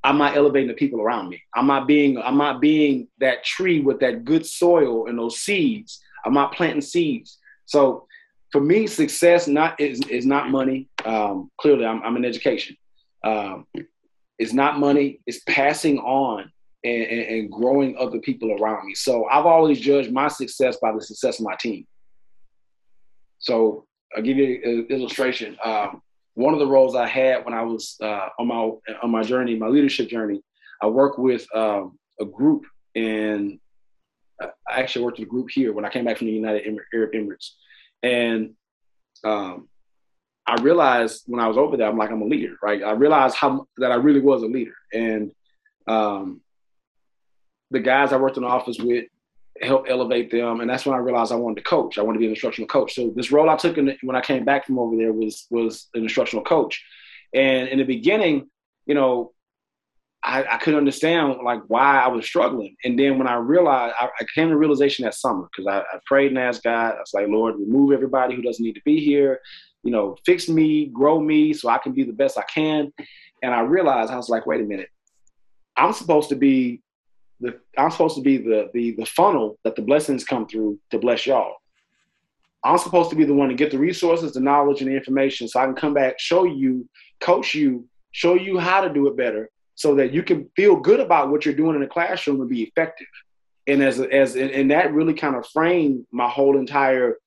I'm 0.05 0.17
not 0.17 0.37
elevating 0.37 0.67
the 0.67 0.75
people 0.75 1.01
around 1.01 1.29
me. 1.29 1.41
I'm 1.55 1.67
not 1.67 1.87
being 1.87 2.17
I'm 2.17 2.37
not 2.37 2.61
being 2.61 3.07
that 3.19 3.43
tree 3.43 3.81
with 3.81 3.99
that 4.01 4.23
good 4.23 4.45
soil 4.45 5.07
and 5.07 5.17
those 5.17 5.39
seeds. 5.39 5.99
I'm 6.25 6.33
not 6.33 6.53
planting 6.53 6.81
seeds. 6.81 7.39
So 7.65 8.07
for 8.51 8.61
me, 8.61 8.87
success 8.87 9.47
not 9.47 9.79
is, 9.79 9.99
is 10.07 10.25
not 10.25 10.49
money. 10.49 10.87
Um, 11.03 11.51
clearly, 11.59 11.85
I'm, 11.85 12.01
I'm 12.03 12.15
in 12.15 12.25
education. 12.25 12.77
Um, 13.23 13.65
it's 14.37 14.53
not 14.53 14.79
money. 14.79 15.19
It's 15.25 15.41
passing 15.47 15.99
on 15.99 16.51
and, 16.83 17.03
and, 17.03 17.21
and, 17.21 17.51
growing 17.51 17.97
other 17.97 18.19
people 18.19 18.51
around 18.51 18.85
me. 18.85 18.93
So 18.93 19.25
I've 19.25 19.45
always 19.45 19.79
judged 19.79 20.11
my 20.11 20.27
success 20.27 20.77
by 20.81 20.91
the 20.91 21.01
success 21.01 21.39
of 21.39 21.45
my 21.45 21.55
team. 21.59 21.87
So 23.39 23.85
I'll 24.15 24.23
give 24.23 24.37
you 24.37 24.61
an 24.63 24.87
illustration. 24.89 25.57
Um, 25.63 26.01
one 26.35 26.53
of 26.53 26.59
the 26.59 26.67
roles 26.67 26.95
I 26.95 27.07
had 27.07 27.43
when 27.43 27.53
I 27.53 27.63
was 27.63 27.97
uh, 28.01 28.29
on 28.39 28.47
my 28.47 28.71
on 29.01 29.09
my 29.09 29.23
journey, 29.23 29.55
my 29.55 29.67
leadership 29.67 30.09
journey, 30.09 30.41
I 30.81 30.87
worked 30.87 31.17
with 31.17 31.47
um, 31.55 31.97
a 32.19 32.25
group 32.25 32.65
and 32.95 33.59
I 34.41 34.49
actually 34.69 35.05
worked 35.05 35.19
with 35.19 35.27
a 35.27 35.31
group 35.31 35.49
here 35.49 35.73
when 35.73 35.85
I 35.85 35.89
came 35.89 36.05
back 36.05 36.17
from 36.17 36.27
the 36.27 36.33
United 36.33 36.77
Arab 36.93 37.13
Emirates, 37.13 37.51
and 38.03 38.53
um, 39.23 39.69
I 40.47 40.61
realized 40.61 41.23
when 41.25 41.39
I 41.39 41.47
was 41.47 41.57
over 41.57 41.75
there, 41.75 41.87
I'm 41.87 41.97
like, 41.97 42.11
I'm 42.11 42.21
a 42.21 42.25
leader, 42.25 42.55
right? 42.61 42.83
I 42.83 42.91
realized 42.91 43.35
how 43.35 43.67
that 43.77 43.91
I 43.91 43.95
really 43.95 44.21
was 44.21 44.43
a 44.43 44.47
leader. 44.47 44.75
And 44.93 45.31
um, 45.87 46.41
the 47.71 47.79
guys 47.79 48.13
I 48.13 48.17
worked 48.17 48.37
in 48.37 48.43
the 48.43 48.49
office 48.49 48.77
with 48.77 49.05
helped 49.61 49.89
elevate 49.89 50.31
them. 50.31 50.59
And 50.59 50.69
that's 50.69 50.85
when 50.85 50.95
I 50.95 50.99
realized 50.99 51.31
I 51.31 51.35
wanted 51.35 51.63
to 51.63 51.69
coach. 51.69 51.97
I 51.97 52.01
wanted 52.01 52.17
to 52.17 52.19
be 52.19 52.25
an 52.25 52.31
instructional 52.31 52.67
coach. 52.67 52.95
So 52.95 53.13
this 53.15 53.31
role 53.31 53.49
I 53.49 53.55
took 53.55 53.77
in, 53.77 53.95
when 54.03 54.15
I 54.15 54.21
came 54.21 54.43
back 54.43 54.65
from 54.65 54.79
over 54.79 54.95
there 54.95 55.13
was 55.13 55.47
was 55.49 55.87
an 55.93 56.03
instructional 56.03 56.43
coach. 56.43 56.83
And 57.33 57.69
in 57.69 57.79
the 57.79 57.83
beginning, 57.83 58.49
you 58.85 58.95
know, 58.95 59.33
I, 60.23 60.43
I 60.43 60.57
couldn't 60.57 60.79
understand 60.79 61.37
like 61.43 61.61
why 61.67 62.01
I 62.01 62.07
was 62.07 62.25
struggling. 62.25 62.75
And 62.83 62.97
then 62.97 63.17
when 63.19 63.27
I 63.27 63.35
realized, 63.35 63.93
I, 63.99 64.07
I 64.19 64.25
came 64.33 64.49
to 64.49 64.57
realization 64.57 65.05
that 65.05 65.13
summer 65.13 65.47
because 65.51 65.67
I, 65.67 65.79
I, 65.79 65.99
prayed 66.05 66.31
and 66.31 66.39
asked 66.39 66.63
God. 66.63 66.95
I 66.95 66.99
was 66.99 67.13
like, 67.13 67.27
Lord, 67.27 67.55
remove 67.55 67.91
everybody 67.91 68.35
who 68.35 68.41
doesn't 68.41 68.63
need 68.63 68.73
to 68.73 68.81
be 68.85 68.99
here. 68.99 69.39
You 69.83 69.91
know, 69.91 70.17
fix 70.25 70.49
me, 70.49 70.87
grow 70.87 71.19
me, 71.19 71.53
so 71.53 71.69
I 71.69 71.77
can 71.77 71.91
be 71.91 72.03
the 72.03 72.11
best 72.11 72.39
I 72.39 72.43
can. 72.43 72.91
And 73.43 73.53
I 73.53 73.59
realized 73.61 74.11
I 74.11 74.17
was 74.17 74.29
like, 74.29 74.47
wait 74.47 74.61
a 74.61 74.63
minute, 74.63 74.89
I'm 75.77 75.93
supposed 75.93 76.29
to 76.29 76.35
be 76.35 76.81
the 77.39 77.59
I'm 77.77 77.91
supposed 77.91 78.15
to 78.15 78.21
be 78.21 78.37
the 78.37 78.69
the 78.73 78.91
the 78.91 79.05
funnel 79.05 79.59
that 79.63 79.75
the 79.75 79.81
blessings 79.81 80.23
come 80.23 80.47
through 80.47 80.79
to 80.91 80.99
bless 80.99 81.25
y'all. 81.25 81.55
I'm 82.63 82.77
supposed 82.79 83.11
to 83.11 83.15
be 83.15 83.25
the 83.25 83.33
one 83.33 83.49
to 83.49 83.55
get 83.55 83.69
the 83.69 83.77
resources, 83.77 84.33
the 84.33 84.39
knowledge, 84.39 84.81
and 84.81 84.89
the 84.89 84.95
information, 84.95 85.47
so 85.47 85.59
I 85.59 85.65
can 85.65 85.75
come 85.75 85.93
back, 85.93 86.19
show 86.19 86.45
you, 86.45 86.89
coach 87.19 87.53
you, 87.53 87.87
show 88.11 88.33
you 88.33 88.57
how 88.57 88.81
to 88.81 88.91
do 88.91 89.07
it 89.07 89.15
better, 89.15 89.51
so 89.75 89.93
that 89.95 90.13
you 90.13 90.23
can 90.23 90.49
feel 90.55 90.75
good 90.75 90.99
about 90.99 91.29
what 91.29 91.45
you're 91.45 91.53
doing 91.53 91.75
in 91.75 91.81
the 91.81 91.87
classroom 91.87 92.41
and 92.41 92.49
be 92.49 92.63
effective. 92.63 93.07
And 93.67 93.83
as 93.83 93.99
as 93.99 94.35
and 94.35 94.71
that 94.71 94.93
really 94.93 95.13
kind 95.13 95.35
of 95.35 95.45
framed 95.47 96.05
my 96.11 96.29
whole 96.29 96.57
entire 96.57 97.17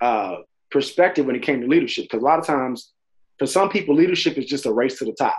uh, 0.00 0.36
perspective 0.70 1.26
when 1.26 1.36
it 1.36 1.42
came 1.42 1.60
to 1.60 1.66
leadership. 1.66 2.04
Because 2.04 2.22
a 2.22 2.24
lot 2.24 2.38
of 2.38 2.46
times, 2.46 2.92
for 3.38 3.46
some 3.46 3.68
people, 3.70 3.94
leadership 3.94 4.36
is 4.38 4.46
just 4.46 4.66
a 4.66 4.72
race 4.72 4.98
to 4.98 5.04
the 5.04 5.12
top, 5.12 5.38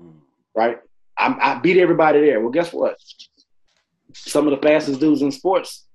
mm. 0.00 0.14
right? 0.54 0.78
I, 1.18 1.36
I 1.40 1.58
beat 1.60 1.76
everybody 1.76 2.20
there. 2.20 2.40
Well, 2.40 2.50
guess 2.50 2.72
what? 2.72 2.96
Some 4.14 4.46
of 4.46 4.52
the 4.52 4.66
fastest 4.66 5.00
dudes 5.00 5.22
in 5.22 5.32
sports 5.32 5.86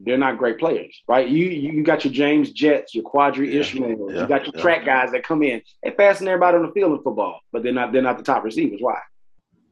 they're 0.00 0.18
not 0.18 0.36
great 0.36 0.58
players, 0.58 1.02
right? 1.06 1.28
You 1.28 1.46
you 1.46 1.84
got 1.84 2.04
your 2.04 2.12
James 2.12 2.50
Jetts, 2.50 2.96
your 2.96 3.04
Qadry 3.04 3.52
yeah, 3.52 3.60
Ismail, 3.60 4.10
yeah, 4.10 4.22
you 4.22 4.26
got 4.26 4.44
your 4.44 4.52
yeah. 4.56 4.60
track 4.60 4.84
guys 4.84 5.12
that 5.12 5.22
come 5.22 5.42
in. 5.44 5.62
They 5.84 5.92
fasten 5.92 6.26
everybody 6.26 6.56
on 6.56 6.66
the 6.66 6.72
field 6.72 6.98
in 6.98 7.02
football, 7.02 7.40
but 7.52 7.62
they're 7.62 7.72
not 7.72 7.92
they're 7.92 8.02
not 8.02 8.18
the 8.18 8.24
top 8.24 8.42
receivers. 8.42 8.80
Why? 8.82 8.98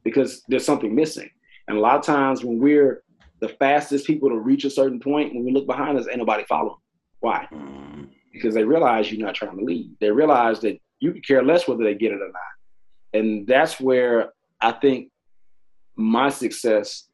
because 0.05 0.43
there's 0.49 0.65
something 0.65 0.95
missing. 0.95 1.31
And 1.69 1.77
a 1.77 1.81
lot 1.81 1.97
of 1.97 2.05
times 2.05 2.45
when 2.45 2.59
we're 2.59 3.03
the 3.41 3.49
fastest 3.49 4.07
people 4.07 4.29
to 4.29 4.39
reach 4.39 4.65
a 4.65 4.71
certain 4.71 5.01
point, 5.01 5.35
when 5.35 5.45
we 5.45 5.53
look 5.53 5.67
behind 5.67 5.99
us, 5.99 6.07
ain't 6.09 6.19
nobody 6.19 6.45
following. 6.49 6.77
Why? 7.21 7.47
Mm. 7.53 8.09
Because 8.33 8.55
they 8.55 8.65
realize 8.65 9.11
you're 9.11 9.25
not 9.25 9.35
trying 9.35 9.59
to 9.59 9.65
lead. 9.65 9.95
They 10.01 10.11
realize 10.11 10.61
that 10.61 10.79
you 11.01 11.13
can 11.13 11.23
care 11.23 11.43
less 11.43 11.69
whether 11.69 11.85
they 11.85 11.95
get 11.95 12.13
it 12.13 12.21
or 12.21 12.29
not. 12.29 13.21
And 13.21 13.47
that's 13.47 13.79
where 13.79 14.33
I 14.61 14.73
think 14.73 15.11
my 15.97 16.31
success, 16.31 17.09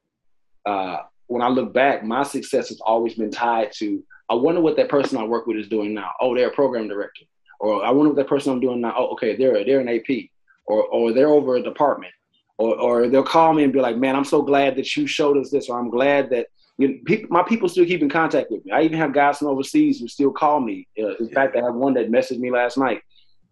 uh, 0.68 1.02
when 1.26 1.42
I 1.42 1.48
look 1.48 1.72
back, 1.72 2.04
my 2.04 2.22
success 2.22 2.68
has 2.68 2.80
always 2.80 3.14
been 3.14 3.30
tied 3.30 3.72
to 3.78 4.02
I 4.30 4.34
wonder 4.34 4.60
what 4.60 4.76
that 4.76 4.90
person 4.90 5.18
I 5.18 5.24
work 5.24 5.46
with 5.46 5.56
is 5.56 5.68
doing 5.68 5.94
now. 5.94 6.10
Oh, 6.20 6.34
they're 6.34 6.48
a 6.48 6.54
program 6.54 6.86
director. 6.86 7.24
Or 7.60 7.84
I 7.84 7.90
wonder 7.90 8.10
what 8.10 8.16
that 8.16 8.28
person 8.28 8.52
I'm 8.52 8.60
doing 8.60 8.80
now. 8.80 8.94
Oh, 8.96 9.08
okay, 9.14 9.36
they're 9.36 9.64
they're 9.64 9.80
an 9.80 9.88
AP. 9.88 10.28
Or 10.66 10.84
or 10.84 11.12
they're 11.12 11.28
over 11.28 11.56
a 11.56 11.62
department 11.62 12.12
or, 12.58 12.74
or 12.76 13.08
they'll 13.08 13.22
call 13.22 13.54
me 13.54 13.64
and 13.64 13.72
be 13.72 13.80
like, 13.80 13.96
"Man, 13.96 14.14
I'm 14.14 14.24
so 14.24 14.42
glad 14.42 14.76
that 14.76 14.96
you 14.96 15.06
showed 15.06 15.38
us 15.38 15.50
this," 15.50 15.68
or 15.68 15.78
"I'm 15.78 15.90
glad 15.90 16.28
that 16.30 16.48
you 16.76 16.88
know, 16.88 16.94
people, 17.06 17.28
my 17.30 17.42
people 17.42 17.68
still 17.68 17.86
keep 17.86 18.02
in 18.02 18.10
contact 18.10 18.50
with 18.50 18.64
me." 18.64 18.72
I 18.72 18.82
even 18.82 18.98
have 18.98 19.14
guys 19.14 19.38
from 19.38 19.48
overseas 19.48 20.00
who 20.00 20.08
still 20.08 20.32
call 20.32 20.60
me. 20.60 20.86
Uh, 20.98 21.16
in 21.16 21.28
yeah. 21.28 21.34
fact, 21.34 21.56
I 21.56 21.64
have 21.64 21.74
one 21.74 21.94
that 21.94 22.10
messaged 22.10 22.40
me 22.40 22.50
last 22.50 22.76
night. 22.76 23.00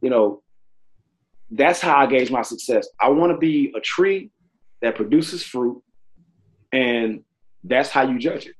You 0.03 0.11
know, 0.11 0.43
that's 1.51 1.81
how 1.81 1.97
I 1.97 2.07
gauge 2.07 2.31
my 2.31 2.43
success. 2.43 2.89
I 3.01 3.09
want 3.09 3.33
to 3.33 3.39
be 3.39 3.73
a 3.77 3.81
tree 3.81 4.31
that 4.83 4.97
produces 4.97 5.43
fruit, 5.43 5.83
and 6.77 7.23
that's 7.65 7.91
how 7.91 8.03
you 8.03 8.19
judge 8.19 8.47
it. 8.47 8.55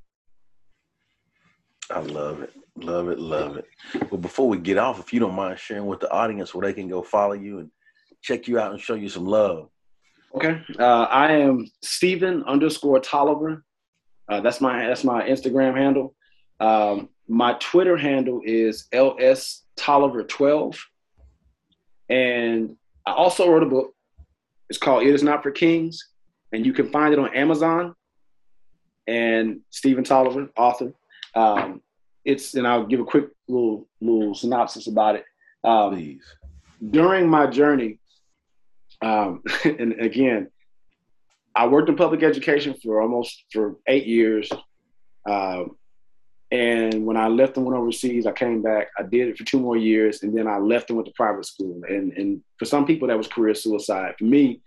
I 1.91 1.99
love 1.99 2.41
it. 2.41 2.51
Love 2.75 3.09
it. 3.09 3.19
Love 3.19 3.57
it. 3.57 3.65
Well, 4.11 4.19
before 4.19 4.49
we 4.49 4.57
get 4.57 4.77
off, 4.77 4.99
if 4.99 5.13
you 5.13 5.19
don't 5.19 5.35
mind 5.35 5.59
sharing 5.59 5.85
with 5.85 5.99
the 5.99 6.11
audience 6.11 6.53
where 6.53 6.67
they 6.67 6.73
can 6.73 6.89
go 6.89 7.01
follow 7.01 7.33
you 7.33 7.59
and 7.59 7.71
check 8.21 8.47
you 8.47 8.59
out 8.59 8.71
and 8.71 8.81
show 8.81 8.95
you 8.95 9.07
some 9.07 9.25
love. 9.25 9.69
Okay. 10.35 10.61
Uh, 10.77 11.03
I 11.03 11.31
am 11.33 11.67
Stephen 11.81 12.43
underscore 12.43 12.99
Tolliver. 12.99 13.63
Uh, 14.27 14.41
that's 14.41 14.59
my 14.59 14.87
that's 14.87 15.03
my 15.03 15.23
Instagram 15.23 15.77
handle. 15.77 16.15
Um, 16.59 17.09
my 17.27 17.53
Twitter 17.59 17.97
handle 17.97 18.41
is 18.43 18.87
ls 18.91 19.63
Tolliver 19.77 20.23
12. 20.23 20.77
And 22.09 22.75
I 23.05 23.13
also 23.13 23.49
wrote 23.49 23.63
a 23.63 23.67
book. 23.67 23.93
It's 24.69 24.79
called 24.79 25.03
It 25.03 25.13
Is 25.13 25.23
Not 25.23 25.43
for 25.43 25.51
Kings, 25.51 26.09
and 26.51 26.65
you 26.65 26.73
can 26.73 26.91
find 26.91 27.13
it 27.13 27.19
on 27.19 27.33
Amazon. 27.33 27.95
And 29.07 29.61
Stephen 29.69 30.03
Tolliver, 30.03 30.49
author. 30.57 30.93
Um, 31.35 31.81
it's 32.25 32.55
and 32.55 32.67
I'll 32.67 32.85
give 32.85 32.99
a 32.99 33.05
quick 33.05 33.29
little 33.47 33.87
little 34.01 34.35
synopsis 34.35 34.87
about 34.87 35.15
it. 35.15 35.25
Um, 35.63 35.93
Please. 35.93 36.21
During 36.91 37.29
my 37.29 37.47
journey 37.47 37.99
um, 39.01 39.43
and 39.63 39.93
again, 39.99 40.49
I 41.55 41.67
worked 41.67 41.89
in 41.89 41.95
public 41.95 42.23
education 42.23 42.75
for 42.83 43.01
almost 43.01 43.45
for 43.51 43.77
eight 43.87 44.05
years. 44.05 44.49
Um, 45.27 45.77
and 46.49 47.05
when 47.05 47.17
I 47.17 47.27
left 47.27 47.57
and 47.57 47.65
went 47.65 47.77
overseas, 47.77 48.25
I 48.25 48.31
came 48.31 48.61
back. 48.61 48.87
I 48.97 49.03
did 49.03 49.27
it 49.27 49.37
for 49.37 49.43
two 49.43 49.59
more 49.59 49.75
years, 49.75 50.23
and 50.23 50.37
then 50.37 50.47
I 50.47 50.59
left 50.59 50.89
and 50.89 50.97
went 50.97 51.07
to 51.07 51.13
private 51.13 51.45
school. 51.45 51.81
And 51.87 52.13
and 52.13 52.41
for 52.57 52.65
some 52.65 52.85
people, 52.85 53.07
that 53.09 53.17
was 53.17 53.27
career 53.27 53.53
suicide. 53.53 54.15
For 54.17 54.25
me, 54.25 54.61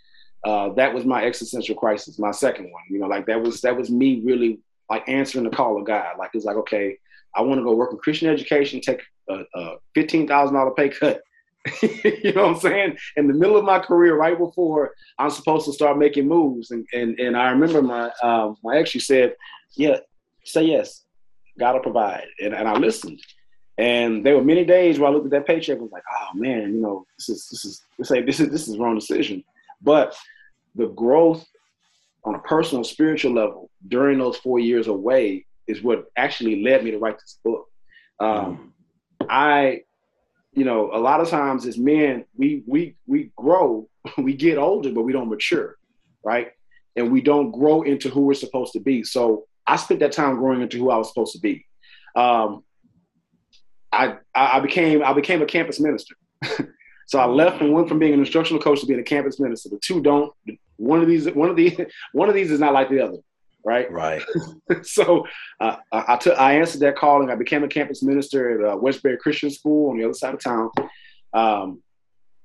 uh, 0.44 0.70
that 0.74 0.94
was 0.94 1.05
my 1.05 1.24
existential 1.24 1.74
crisis, 1.74 2.18
my 2.18 2.31
second 2.31 2.70
one. 2.72 2.83
You 2.88 2.98
know, 2.98 3.07
like 3.07 3.26
that 3.26 3.42
was 3.42 3.61
that 3.61 3.76
was 3.76 3.90
me 3.90 4.22
really 4.24 4.61
like 4.88 5.09
answering 5.09 5.44
the 5.44 5.50
call 5.50 5.79
of 5.79 5.87
God. 5.87 6.16
Like 6.18 6.31
it's 6.35 6.44
like, 6.44 6.57
okay, 6.57 6.98
I 7.35 7.42
want 7.42 7.61
to 7.61 7.64
go 7.64 7.74
work 7.74 7.92
in 7.92 7.98
Christian 7.98 8.29
education, 8.29 8.81
take 8.81 9.03
a, 9.29 9.44
a 9.55 9.76
fifteen 9.94 10.26
thousand 10.26 10.55
dollar 10.55 10.72
pay 10.72 10.88
cut. 10.88 11.22
you 11.83 12.33
know 12.33 12.46
what 12.46 12.55
I'm 12.55 12.61
saying? 12.61 12.96
In 13.16 13.26
the 13.29 13.35
middle 13.35 13.59
of 13.59 13.64
my 13.66 13.79
career, 13.79 14.16
right 14.16 14.38
before 14.38 14.94
I'm 15.18 15.29
supposed 15.29 15.66
to 15.66 15.74
start 15.74 15.98
making 15.98 16.26
moves, 16.26 16.70
and 16.70 16.87
and, 16.94 17.18
and 17.20 17.37
I 17.37 17.50
remember 17.50 17.83
my 17.83 18.11
um, 18.22 18.57
my 18.64 18.79
ex, 18.79 18.94
you 18.94 19.00
said, 19.00 19.35
"Yeah, 19.76 19.98
say 20.44 20.64
yes, 20.64 21.05
God 21.59 21.74
will 21.74 21.83
provide," 21.83 22.26
and 22.40 22.55
and 22.55 22.66
I 22.66 22.79
listened. 22.79 23.20
And 23.76 24.26
there 24.26 24.37
were 24.37 24.44
many 24.44 24.64
days 24.64 24.98
where 24.98 25.09
I 25.09 25.12
looked 25.12 25.26
at 25.26 25.31
that 25.33 25.46
paycheck 25.46 25.74
and 25.74 25.83
was 25.83 25.92
like, 25.92 26.03
"Oh 26.11 26.29
man, 26.35 26.74
you 26.74 26.81
know, 26.81 27.07
this 27.18 27.29
is 27.29 27.46
this 27.50 27.64
is 27.66 27.83
this 27.98 28.09
this 28.09 28.40
is 28.40 28.50
this 28.50 28.68
is 28.68 28.79
wrong 28.79 28.94
decision." 28.94 29.44
But 29.83 30.16
the 30.75 30.88
growth 30.88 31.47
on 32.25 32.35
a 32.35 32.38
personal, 32.40 32.85
spiritual 32.85 33.33
level 33.33 33.71
during 33.88 34.19
those 34.19 34.37
four 34.37 34.59
years 34.59 34.87
away 34.88 35.47
is 35.66 35.83
what 35.83 36.07
actually 36.16 36.62
led 36.62 36.85
me 36.85 36.90
to 36.90 36.99
write 36.99 37.19
this 37.19 37.38
book. 37.45 37.66
Um, 38.19 38.75
I, 39.29 39.83
you 40.53 40.64
know, 40.64 40.90
a 40.93 40.99
lot 40.99 41.21
of 41.21 41.29
times 41.29 41.66
as 41.66 41.79
men, 41.79 42.25
we 42.37 42.62
we 42.66 42.97
we 43.07 43.33
grow, 43.37 43.88
we 44.19 44.35
get 44.35 44.59
older, 44.59 44.90
but 44.93 45.03
we 45.03 45.12
don't 45.12 45.31
mature, 45.31 45.77
right? 46.23 46.49
And 46.97 47.11
we 47.11 47.21
don't 47.21 47.53
grow 47.53 47.83
into 47.83 48.11
who 48.11 48.23
we're 48.23 48.35
supposed 48.35 48.73
to 48.75 48.81
be. 48.81 49.05
So 49.05 49.47
I 49.66 49.77
spent 49.77 50.01
that 50.01 50.12
time 50.12 50.37
growing 50.37 50.61
into 50.61 50.79
who 50.79 50.90
I 50.90 50.97
was 50.97 51.09
supposed 51.09 51.33
to 51.35 51.40
be. 51.40 51.66
Um, 52.16 52.64
I 53.93 54.16
I 54.35 54.61
became 54.61 55.03
I 55.03 55.12
became 55.12 55.43
a 55.43 55.47
campus 55.47 55.81
minister. 55.81 56.16
So 57.11 57.18
I 57.18 57.27
left 57.27 57.61
and 57.61 57.73
went 57.73 57.88
from 57.88 57.99
being 57.99 58.14
an 58.14 58.20
instructional 58.20 58.62
coach 58.62 58.83
to 58.83 58.87
being 58.87 59.01
a 59.01 59.03
campus 59.03 59.40
minister. 59.40 59.68
The 59.68 59.81
two 59.83 60.01
don't. 60.01 60.33
One 60.77 61.03
of 61.03 61.09
these, 61.09 61.29
one 61.29 61.51
of 61.51 61.57
these, 61.57 61.77
one 62.12 62.29
of 62.29 62.37
these 62.37 62.53
is 62.53 62.61
not 62.61 62.73
like 62.73 62.88
the 62.88 63.01
other, 63.05 63.18
right? 63.64 63.90
Right. 63.90 64.23
so 64.83 65.27
uh, 65.59 65.75
I, 65.90 66.14
I, 66.14 66.16
took, 66.18 66.38
I 66.38 66.61
answered 66.61 66.83
that 66.83 66.94
call 66.94 67.20
and 67.20 67.29
I 67.29 67.35
became 67.35 67.64
a 67.64 67.68
campus 67.68 68.05
minister 68.05 68.64
at 68.64 68.75
uh, 68.75 68.77
Westbury 68.77 69.16
Christian 69.16 69.51
School 69.51 69.90
on 69.90 69.99
the 69.99 70.05
other 70.05 70.14
side 70.14 70.35
of 70.35 70.40
town. 70.40 70.70
Um, 71.35 71.83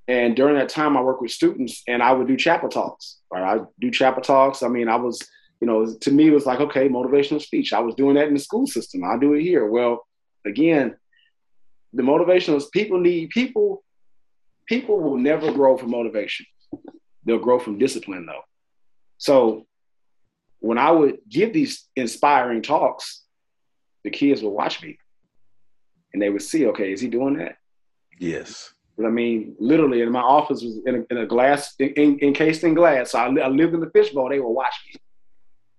and 0.07 0.35
during 0.35 0.55
that 0.55 0.69
time, 0.69 0.97
I 0.97 1.01
worked 1.01 1.21
with 1.21 1.29
students 1.29 1.83
and 1.87 2.01
I 2.01 2.13
would 2.13 2.27
do 2.27 2.35
chapel 2.35 2.67
talks. 2.67 3.19
Right? 3.31 3.59
I 3.59 3.63
do 3.79 3.91
chapel 3.91 4.23
talks. 4.23 4.63
I 4.63 4.67
mean, 4.67 4.89
I 4.89 4.95
was, 4.95 5.21
you 5.61 5.67
know, 5.67 5.95
to 5.95 6.11
me, 6.11 6.29
it 6.29 6.33
was 6.33 6.47
like, 6.47 6.59
okay, 6.59 6.89
motivational 6.89 7.39
speech. 7.39 7.71
I 7.71 7.81
was 7.81 7.93
doing 7.93 8.15
that 8.15 8.29
in 8.29 8.33
the 8.33 8.39
school 8.39 8.65
system. 8.65 9.03
I 9.03 9.19
do 9.19 9.35
it 9.35 9.43
here. 9.43 9.67
Well, 9.67 10.07
again, 10.43 10.95
the 11.93 12.01
motivational 12.01 12.55
is 12.55 12.65
people 12.65 12.99
need 12.99 13.29
people 13.29 13.83
people 14.67 14.99
will 14.99 15.17
never 15.17 15.51
grow 15.51 15.77
from 15.77 15.91
motivation. 15.91 16.45
They'll 17.25 17.39
grow 17.39 17.59
from 17.59 17.77
discipline, 17.77 18.25
though. 18.25 18.43
So 19.17 19.65
when 20.59 20.77
I 20.77 20.91
would 20.91 21.17
give 21.29 21.53
these 21.53 21.87
inspiring 21.95 22.61
talks, 22.61 23.23
the 24.03 24.09
kids 24.09 24.41
would 24.43 24.49
watch 24.49 24.81
me 24.83 24.97
and 26.13 26.21
they 26.21 26.29
would 26.29 26.41
see, 26.41 26.67
okay, 26.67 26.93
is 26.93 27.01
he 27.01 27.07
doing 27.07 27.37
that? 27.37 27.57
Yes. 28.19 28.71
But 28.97 29.05
I 29.05 29.09
mean, 29.09 29.55
literally, 29.59 30.01
in 30.01 30.11
my 30.11 30.21
office 30.21 30.63
was 30.63 30.79
in 30.85 30.95
a, 30.95 31.13
in 31.13 31.17
a 31.17 31.25
glass, 31.25 31.75
in, 31.79 32.17
encased 32.21 32.63
in 32.63 32.73
glass. 32.73 33.11
So 33.11 33.19
I, 33.19 33.25
I, 33.25 33.47
lived 33.49 33.73
in 33.73 33.81
the 33.81 33.89
fishbowl. 33.89 34.29
They 34.29 34.39
would 34.39 34.49
watch 34.49 34.73
me. 34.87 35.01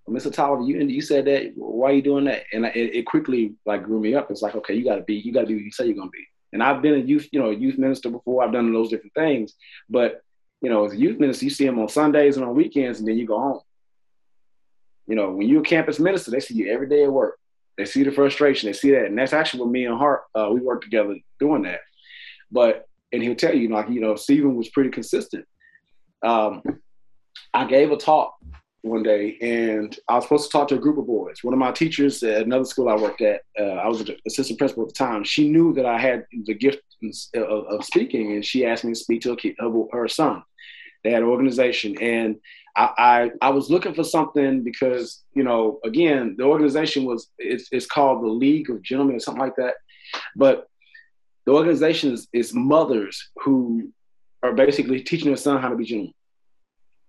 Mr. 0.07 0.31
Tolliver, 0.31 0.61
you 0.61 0.79
you 0.85 1.01
said 1.01 1.25
that. 1.25 1.51
Why 1.55 1.89
are 1.89 1.93
you 1.93 2.03
doing 2.03 2.25
that? 2.25 2.43
And 2.53 2.65
it, 2.65 2.95
it 2.95 3.05
quickly 3.07 3.55
like 3.65 3.83
grew 3.83 3.99
me 3.99 4.13
up. 4.13 4.29
It's 4.29 4.43
like, 4.43 4.55
okay, 4.55 4.75
you 4.75 4.85
got 4.85 4.97
to 4.97 5.01
be, 5.01 5.15
you 5.15 5.33
got 5.33 5.41
to 5.41 5.47
be 5.47 5.55
what 5.55 5.63
you 5.63 5.71
say 5.71 5.87
you're 5.87 5.95
gonna 5.95 6.11
be. 6.11 6.25
And 6.57 6.63
I've 6.63 6.81
been 6.81 6.95
a 6.95 6.97
youth, 6.97 7.29
you 7.31 7.39
know, 7.39 7.51
youth 7.51 7.77
minister 7.77 8.09
before. 8.09 8.43
I've 8.43 8.51
done 8.51 8.73
those 8.73 8.89
different 8.89 9.13
things. 9.13 9.53
But, 9.87 10.23
you 10.59 10.71
know, 10.71 10.85
as 10.85 10.93
a 10.93 10.97
youth 10.97 11.19
minister, 11.19 11.45
you 11.45 11.51
see 11.51 11.67
them 11.67 11.77
on 11.77 11.87
Sundays 11.87 12.35
and 12.35 12.43
on 12.43 12.55
weekends, 12.55 12.97
and 12.97 13.07
then 13.07 13.15
you 13.15 13.27
go 13.27 13.37
home. 13.37 13.59
You 15.05 15.13
know, 15.13 15.29
when 15.29 15.47
you're 15.47 15.61
a 15.61 15.63
campus 15.63 15.99
minister, 15.99 16.31
they 16.31 16.39
see 16.39 16.55
you 16.55 16.71
every 16.71 16.89
day 16.89 17.03
at 17.03 17.13
work. 17.13 17.37
They 17.77 17.85
see 17.85 18.01
the 18.01 18.11
frustration. 18.11 18.69
They 18.69 18.73
see 18.73 18.89
that. 18.89 19.05
And 19.05 19.15
that's 19.15 19.33
actually 19.33 19.59
what 19.59 19.69
me 19.69 19.85
and 19.85 19.99
Hart, 19.99 20.23
uh, 20.33 20.49
we 20.51 20.59
work 20.59 20.81
together 20.81 21.15
doing 21.39 21.61
that. 21.61 21.81
But, 22.51 22.87
and 23.13 23.21
he'll 23.21 23.35
tell 23.35 23.53
you, 23.53 23.69
like, 23.69 23.87
you 23.89 24.01
know, 24.01 24.15
Stephen 24.15 24.55
was 24.55 24.69
pretty 24.69 24.89
consistent. 24.89 25.45
Um, 26.23 26.63
I 27.53 27.65
gave 27.65 27.91
a 27.91 27.97
talk 27.97 28.35
one 28.87 29.03
day, 29.03 29.37
and 29.41 29.97
I 30.07 30.15
was 30.15 30.25
supposed 30.25 30.45
to 30.45 30.51
talk 30.51 30.67
to 30.69 30.75
a 30.75 30.79
group 30.79 30.97
of 30.97 31.07
boys. 31.07 31.43
One 31.43 31.53
of 31.53 31.59
my 31.59 31.71
teachers 31.71 32.23
at 32.23 32.43
another 32.43 32.65
school 32.65 32.89
I 32.89 32.95
worked 32.95 33.21
at, 33.21 33.41
uh, 33.59 33.63
I 33.63 33.87
was 33.87 34.01
an 34.01 34.17
assistant 34.25 34.57
principal 34.57 34.83
at 34.83 34.89
the 34.89 34.93
time. 34.93 35.23
She 35.23 35.49
knew 35.49 35.73
that 35.73 35.85
I 35.85 35.97
had 35.97 36.25
the 36.45 36.53
gift 36.53 36.81
of, 37.35 37.65
of 37.65 37.85
speaking, 37.85 38.33
and 38.33 38.45
she 38.45 38.65
asked 38.65 38.83
me 38.83 38.93
to 38.93 38.99
speak 38.99 39.21
to 39.21 39.35
kid, 39.35 39.55
her, 39.59 40.07
son. 40.07 40.43
They 41.03 41.11
had 41.11 41.23
an 41.23 41.29
organization, 41.29 41.97
and 42.01 42.37
I, 42.75 42.89
I, 42.97 43.31
I 43.47 43.49
was 43.49 43.69
looking 43.69 43.93
for 43.93 44.03
something 44.03 44.63
because 44.63 45.23
you 45.33 45.43
know 45.43 45.79
again 45.83 46.35
the 46.37 46.43
organization 46.43 47.05
was 47.05 47.29
it's, 47.37 47.69
it's 47.71 47.85
called 47.85 48.23
the 48.23 48.27
League 48.27 48.69
of 48.69 48.81
Gentlemen 48.81 49.15
or 49.15 49.19
something 49.19 49.41
like 49.41 49.55
that, 49.57 49.75
but 50.35 50.67
the 51.45 51.53
organization 51.53 52.13
is, 52.13 52.27
is 52.33 52.53
mothers 52.53 53.29
who 53.37 53.91
are 54.43 54.53
basically 54.53 55.01
teaching 55.01 55.27
their 55.27 55.37
son 55.37 55.61
how 55.61 55.69
to 55.69 55.75
be 55.75 55.85
gentlemen 55.85 56.13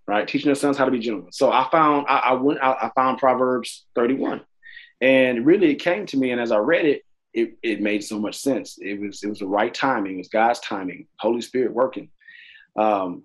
right? 0.09 0.27
Teaching 0.27 0.49
their 0.49 0.55
sons 0.55 0.79
how 0.79 0.87
to 0.87 0.91
be 0.91 0.99
gentlemen. 0.99 1.33
So 1.33 1.53
I 1.53 1.69
found 1.71 2.07
I, 2.09 2.19
I 2.19 2.33
went 2.33 2.61
out, 2.61 2.83
I 2.83 2.91
found 2.97 3.19
Proverbs 3.19 3.87
31. 3.95 4.41
And 5.01 5.47
really 5.47 5.71
it 5.71 5.77
came 5.77 6.07
to 6.07 6.17
me, 6.17 6.33
and 6.33 6.41
as 6.41 6.51
I 6.51 6.57
read 6.57 6.87
it, 6.87 7.03
it, 7.35 7.57
it 7.63 7.83
made 7.83 8.03
so 8.03 8.19
much 8.19 8.37
sense. 8.37 8.79
It 8.81 8.99
was 8.99 9.23
it 9.23 9.29
was 9.29 9.39
the 9.39 9.47
right 9.47 9.73
timing, 9.73 10.15
it 10.15 10.19
was 10.19 10.29
God's 10.29 10.61
timing, 10.61 11.07
Holy 11.21 11.43
Spirit 11.43 11.73
working. 11.73 12.09
Um, 12.77 13.25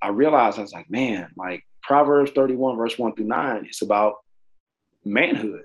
I 0.00 0.08
realized 0.08 0.58
I 0.58 0.62
was 0.62 0.72
like, 0.72 0.88
man, 0.88 1.30
like 1.36 1.66
Proverbs 1.82 2.30
31, 2.30 2.76
verse 2.76 2.98
1 2.98 3.14
through 3.14 3.26
9, 3.26 3.66
it's 3.66 3.82
about 3.82 4.16
manhood. 5.04 5.64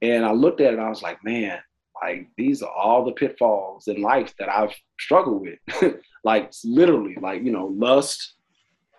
And 0.00 0.24
I 0.24 0.32
looked 0.32 0.60
at 0.60 0.72
it, 0.72 0.78
I 0.78 0.88
was 0.88 1.02
like, 1.02 1.22
man, 1.22 1.58
like 2.02 2.28
these 2.36 2.62
are 2.62 2.70
all 2.70 3.04
the 3.04 3.12
pitfalls 3.12 3.88
in 3.88 4.00
life 4.00 4.34
that 4.38 4.48
I've 4.48 4.74
struggled 4.98 5.42
with. 5.42 5.96
like 6.24 6.52
literally, 6.64 7.16
like, 7.20 7.42
you 7.42 7.52
know, 7.52 7.66
lust, 7.66 8.34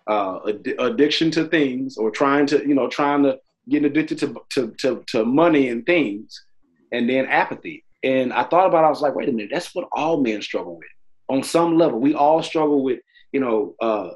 uh, 0.06 0.40
ad- 0.48 0.74
addiction 0.78 1.30
to 1.32 1.46
things 1.46 1.96
or 1.96 2.10
trying 2.10 2.46
to, 2.46 2.66
you 2.66 2.74
know, 2.74 2.88
trying 2.88 3.22
to 3.24 3.38
get 3.68 3.84
addicted 3.84 4.18
to, 4.18 4.36
to, 4.50 4.70
to, 4.78 5.04
to 5.08 5.24
money 5.24 5.68
and 5.68 5.84
things, 5.84 6.44
and 6.92 7.08
then 7.10 7.26
apathy. 7.26 7.84
And 8.02 8.32
I 8.32 8.44
thought 8.44 8.66
about 8.66 8.84
it, 8.84 8.86
I 8.86 8.90
was 8.90 9.00
like, 9.00 9.14
wait 9.14 9.28
a 9.28 9.32
minute, 9.32 9.50
that's 9.52 9.74
what 9.74 9.88
all 9.90 10.20
men 10.20 10.40
struggle 10.42 10.76
with. 10.76 10.88
On 11.28 11.42
some 11.42 11.76
level, 11.76 11.98
we 11.98 12.14
all 12.14 12.42
struggle 12.42 12.84
with, 12.84 13.00
you 13.32 13.40
know, 13.40 13.74
uh, 13.80 14.10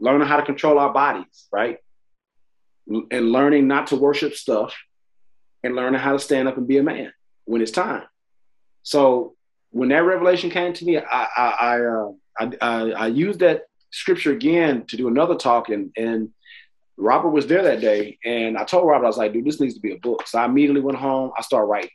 learning 0.00 0.26
how 0.26 0.36
to 0.36 0.42
control 0.44 0.78
our 0.78 0.92
bodies, 0.92 1.46
right? 1.52 1.78
And 2.88 3.32
learning 3.32 3.68
not 3.68 3.88
to 3.88 3.96
worship 3.96 4.34
stuff 4.34 4.74
and 5.62 5.76
learning 5.76 6.00
how 6.00 6.12
to 6.12 6.18
stand 6.18 6.48
up 6.48 6.56
and 6.56 6.66
be 6.66 6.78
a 6.78 6.82
man 6.82 7.12
when 7.44 7.62
it's 7.62 7.70
time. 7.70 8.04
So 8.82 9.36
when 9.70 9.90
that 9.90 10.04
revelation 10.04 10.50
came 10.50 10.72
to 10.72 10.84
me, 10.84 10.98
I 10.98 11.02
I 11.36 11.48
I, 11.60 11.80
uh, 11.80 12.10
I, 12.40 12.50
I, 12.60 12.90
I 12.90 13.06
used 13.08 13.40
that 13.40 13.62
scripture 13.90 14.32
again 14.32 14.84
to 14.86 14.96
do 14.96 15.08
another 15.08 15.34
talk 15.34 15.68
and 15.68 15.90
and 15.96 16.30
Robert 16.96 17.30
was 17.30 17.46
there 17.46 17.62
that 17.62 17.80
day 17.80 18.18
and 18.24 18.58
I 18.58 18.64
told 18.64 18.86
Robert 18.86 19.04
I 19.04 19.08
was 19.08 19.16
like 19.16 19.32
dude 19.32 19.44
this 19.44 19.60
needs 19.60 19.74
to 19.74 19.80
be 19.80 19.92
a 19.92 19.98
book. 19.98 20.26
So 20.26 20.38
I 20.38 20.44
immediately 20.44 20.80
went 20.80 20.98
home 20.98 21.32
I 21.36 21.42
started 21.42 21.66
writing 21.66 21.90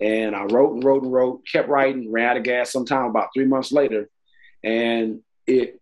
and 0.00 0.36
I 0.36 0.44
wrote 0.44 0.74
and 0.74 0.84
wrote 0.84 1.02
and 1.02 1.12
wrote 1.12 1.42
kept 1.50 1.68
writing 1.68 2.10
ran 2.12 2.30
out 2.30 2.36
of 2.36 2.42
gas 2.44 2.72
sometime 2.72 3.06
about 3.06 3.28
three 3.34 3.46
months 3.46 3.72
later 3.72 4.08
and 4.62 5.20
it 5.46 5.80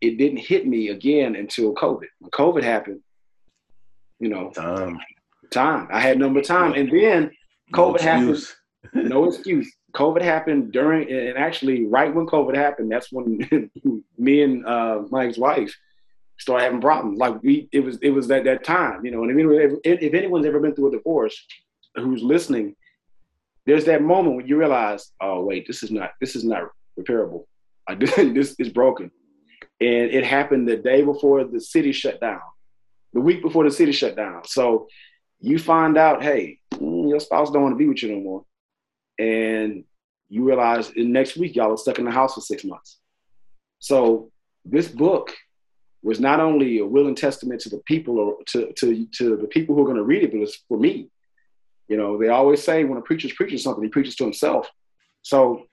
it 0.00 0.16
didn't 0.16 0.38
hit 0.38 0.64
me 0.64 0.88
again 0.88 1.34
until 1.34 1.74
COVID. 1.74 2.06
When 2.20 2.30
COVID 2.30 2.62
happened 2.62 3.00
you 4.20 4.28
know 4.28 4.50
time. 4.50 4.98
time. 5.50 5.88
I 5.92 6.00
had 6.00 6.18
number 6.18 6.40
time. 6.40 6.74
And 6.74 6.90
then 6.90 7.30
COVID 7.72 7.98
no 7.98 8.02
happened 8.02 8.46
no 8.94 9.24
excuse 9.24 9.72
COVID 9.98 10.22
happened 10.22 10.70
during, 10.70 11.10
and 11.10 11.36
actually, 11.36 11.86
right 11.86 12.14
when 12.14 12.24
COVID 12.24 12.54
happened, 12.54 12.90
that's 12.90 13.10
when 13.10 13.68
me 14.18 14.42
and 14.42 14.64
uh, 14.64 15.02
Mike's 15.10 15.36
wife 15.36 15.76
started 16.38 16.62
having 16.62 16.80
problems. 16.80 17.18
Like 17.18 17.42
we, 17.42 17.68
it 17.72 17.80
was, 17.80 17.98
it 18.00 18.10
was 18.10 18.28
that 18.28 18.44
that 18.44 18.62
time, 18.62 19.04
you 19.04 19.10
know. 19.10 19.24
And 19.24 19.40
if, 19.40 19.72
if, 19.82 20.00
if 20.00 20.14
anyone's 20.14 20.46
ever 20.46 20.60
been 20.60 20.72
through 20.72 20.90
a 20.90 20.92
divorce, 20.92 21.36
who's 21.96 22.22
listening, 22.22 22.76
there's 23.66 23.86
that 23.86 24.02
moment 24.02 24.36
when 24.36 24.46
you 24.46 24.56
realize, 24.56 25.10
oh 25.20 25.44
wait, 25.44 25.66
this 25.66 25.82
is 25.82 25.90
not, 25.90 26.12
this 26.20 26.36
is 26.36 26.44
not 26.44 26.68
repairable. 26.96 27.46
Like, 27.88 27.98
this 28.34 28.54
is 28.60 28.68
broken, 28.68 29.10
and 29.80 30.10
it 30.12 30.22
happened 30.22 30.68
the 30.68 30.76
day 30.76 31.02
before 31.02 31.42
the 31.42 31.60
city 31.60 31.90
shut 31.90 32.20
down, 32.20 32.40
the 33.14 33.20
week 33.20 33.42
before 33.42 33.64
the 33.64 33.72
city 33.72 33.90
shut 33.90 34.14
down. 34.14 34.44
So 34.44 34.86
you 35.40 35.58
find 35.58 35.98
out, 35.98 36.22
hey, 36.22 36.60
your 36.80 37.18
spouse 37.18 37.50
don't 37.50 37.62
want 37.62 37.72
to 37.72 37.78
be 37.78 37.88
with 37.88 38.00
you 38.00 38.14
no 38.14 38.20
more 38.20 38.44
and 39.18 39.84
you 40.28 40.44
realize 40.44 40.90
in 40.90 41.12
next 41.12 41.36
week 41.36 41.56
y'all 41.56 41.72
are 41.72 41.76
stuck 41.76 41.98
in 41.98 42.04
the 42.04 42.10
house 42.10 42.34
for 42.34 42.40
six 42.40 42.64
months. 42.64 42.98
So 43.78 44.30
this 44.64 44.88
book 44.88 45.34
was 46.02 46.20
not 46.20 46.40
only 46.40 46.78
a 46.78 46.86
willing 46.86 47.14
testament 47.14 47.60
to 47.62 47.70
the 47.70 47.82
people 47.86 48.18
or 48.18 48.36
to, 48.48 48.72
to, 48.74 49.06
to 49.06 49.36
the 49.36 49.46
people 49.46 49.74
who 49.74 49.82
are 49.82 49.86
going 49.86 49.96
to 49.96 50.04
read 50.04 50.22
it, 50.22 50.32
but 50.32 50.40
it's 50.40 50.62
for 50.68 50.78
me. 50.78 51.08
You 51.88 51.96
know, 51.96 52.18
they 52.18 52.28
always 52.28 52.62
say 52.62 52.84
when 52.84 52.98
a 52.98 53.02
preacher's 53.02 53.32
preaching 53.32 53.58
something, 53.58 53.82
he 53.82 53.90
preaches 53.90 54.14
to 54.16 54.24
himself. 54.24 54.68
So 55.22 55.66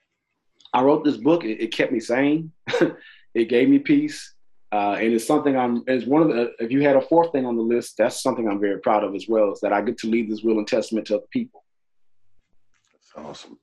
I 0.73 0.81
wrote 0.81 1.03
this 1.03 1.17
book. 1.17 1.43
It, 1.43 1.61
it 1.61 1.73
kept 1.73 1.91
me 1.91 1.99
sane. 1.99 2.51
it 3.33 3.49
gave 3.49 3.69
me 3.69 3.79
peace. 3.79 4.33
Uh, 4.71 4.97
and 4.99 5.13
it's 5.13 5.27
something 5.27 5.55
I'm, 5.55 5.83
it's 5.87 6.05
one 6.05 6.21
of 6.21 6.29
the, 6.29 6.51
if 6.59 6.71
you 6.71 6.81
had 6.81 6.95
a 6.95 7.01
fourth 7.01 7.31
thing 7.31 7.45
on 7.45 7.55
the 7.55 7.61
list, 7.61 7.95
that's 7.97 8.21
something 8.21 8.47
I'm 8.47 8.59
very 8.59 8.79
proud 8.79 9.03
of 9.03 9.13
as 9.13 9.25
well, 9.27 9.51
is 9.51 9.59
that 9.61 9.73
I 9.73 9.81
get 9.81 9.97
to 9.99 10.07
leave 10.07 10.29
this 10.29 10.41
will 10.41 10.57
and 10.57 10.67
testament 10.67 11.07
to 11.07 11.17
other 11.17 11.27
people. 11.31 11.63
Awesome. 13.17 13.57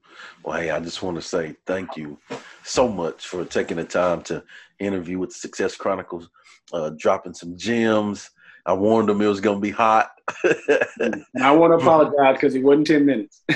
Well, 0.45 0.61
hey, 0.61 0.71
I 0.71 0.81
just 0.81 1.03
want 1.03 1.17
to 1.17 1.23
say 1.23 1.57
thank 1.67 1.97
you 1.97 2.19
so 2.65 2.89
much 2.89 3.27
for 3.27 3.45
taking 3.45 3.77
the 3.77 3.85
time 3.85 4.23
to 4.23 4.43
interview 4.79 5.19
with 5.19 5.33
Success 5.33 5.77
Chronicles, 5.77 6.31
uh, 6.73 6.91
dropping 6.97 7.35
some 7.35 7.57
gems. 7.57 8.31
I 8.65 8.73
warned 8.73 9.09
them 9.09 9.21
it 9.21 9.27
was 9.27 9.41
going 9.41 9.59
to 9.59 9.63
be 9.63 9.71
hot. 9.71 10.11
I 10.45 11.51
want 11.53 11.73
to 11.73 11.79
apologize 11.79 12.35
because 12.35 12.55
it 12.55 12.63
wasn't 12.63 12.87
10 12.87 13.05
minutes. 13.05 13.43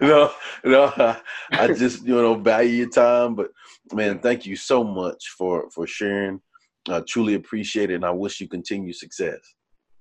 no, 0.00 0.32
no, 0.64 1.16
I 1.52 1.68
just, 1.68 2.04
you 2.04 2.14
know, 2.14 2.34
value 2.34 2.70
your 2.70 2.90
time. 2.90 3.36
But 3.36 3.52
man, 3.92 4.18
thank 4.18 4.44
you 4.46 4.56
so 4.56 4.82
much 4.82 5.28
for, 5.38 5.70
for 5.70 5.86
sharing. 5.86 6.40
I 6.88 7.00
truly 7.00 7.34
appreciate 7.34 7.90
it. 7.90 7.94
And 7.94 8.04
I 8.04 8.10
wish 8.10 8.40
you 8.40 8.48
continued 8.48 8.96
success. 8.96 9.38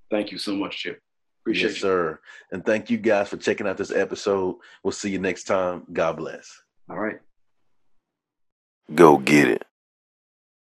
Thank 0.10 0.32
you 0.32 0.38
so 0.38 0.56
much, 0.56 0.78
Chip. 0.78 1.00
Appreciate 1.44 1.70
yes, 1.70 1.76
you. 1.76 1.82
sir. 1.82 2.20
And 2.52 2.66
thank 2.66 2.90
you 2.90 2.98
guys 2.98 3.28
for 3.28 3.36
checking 3.36 3.68
out 3.68 3.78
this 3.78 3.92
episode. 3.92 4.56
We'll 4.82 4.94
see 4.94 5.10
you 5.10 5.20
next 5.20 5.44
time. 5.44 5.84
God 5.92 6.16
bless. 6.16 6.62
All 6.90 6.98
right. 6.98 7.20
Go 8.96 9.18
get 9.18 9.50
it. 9.50 9.66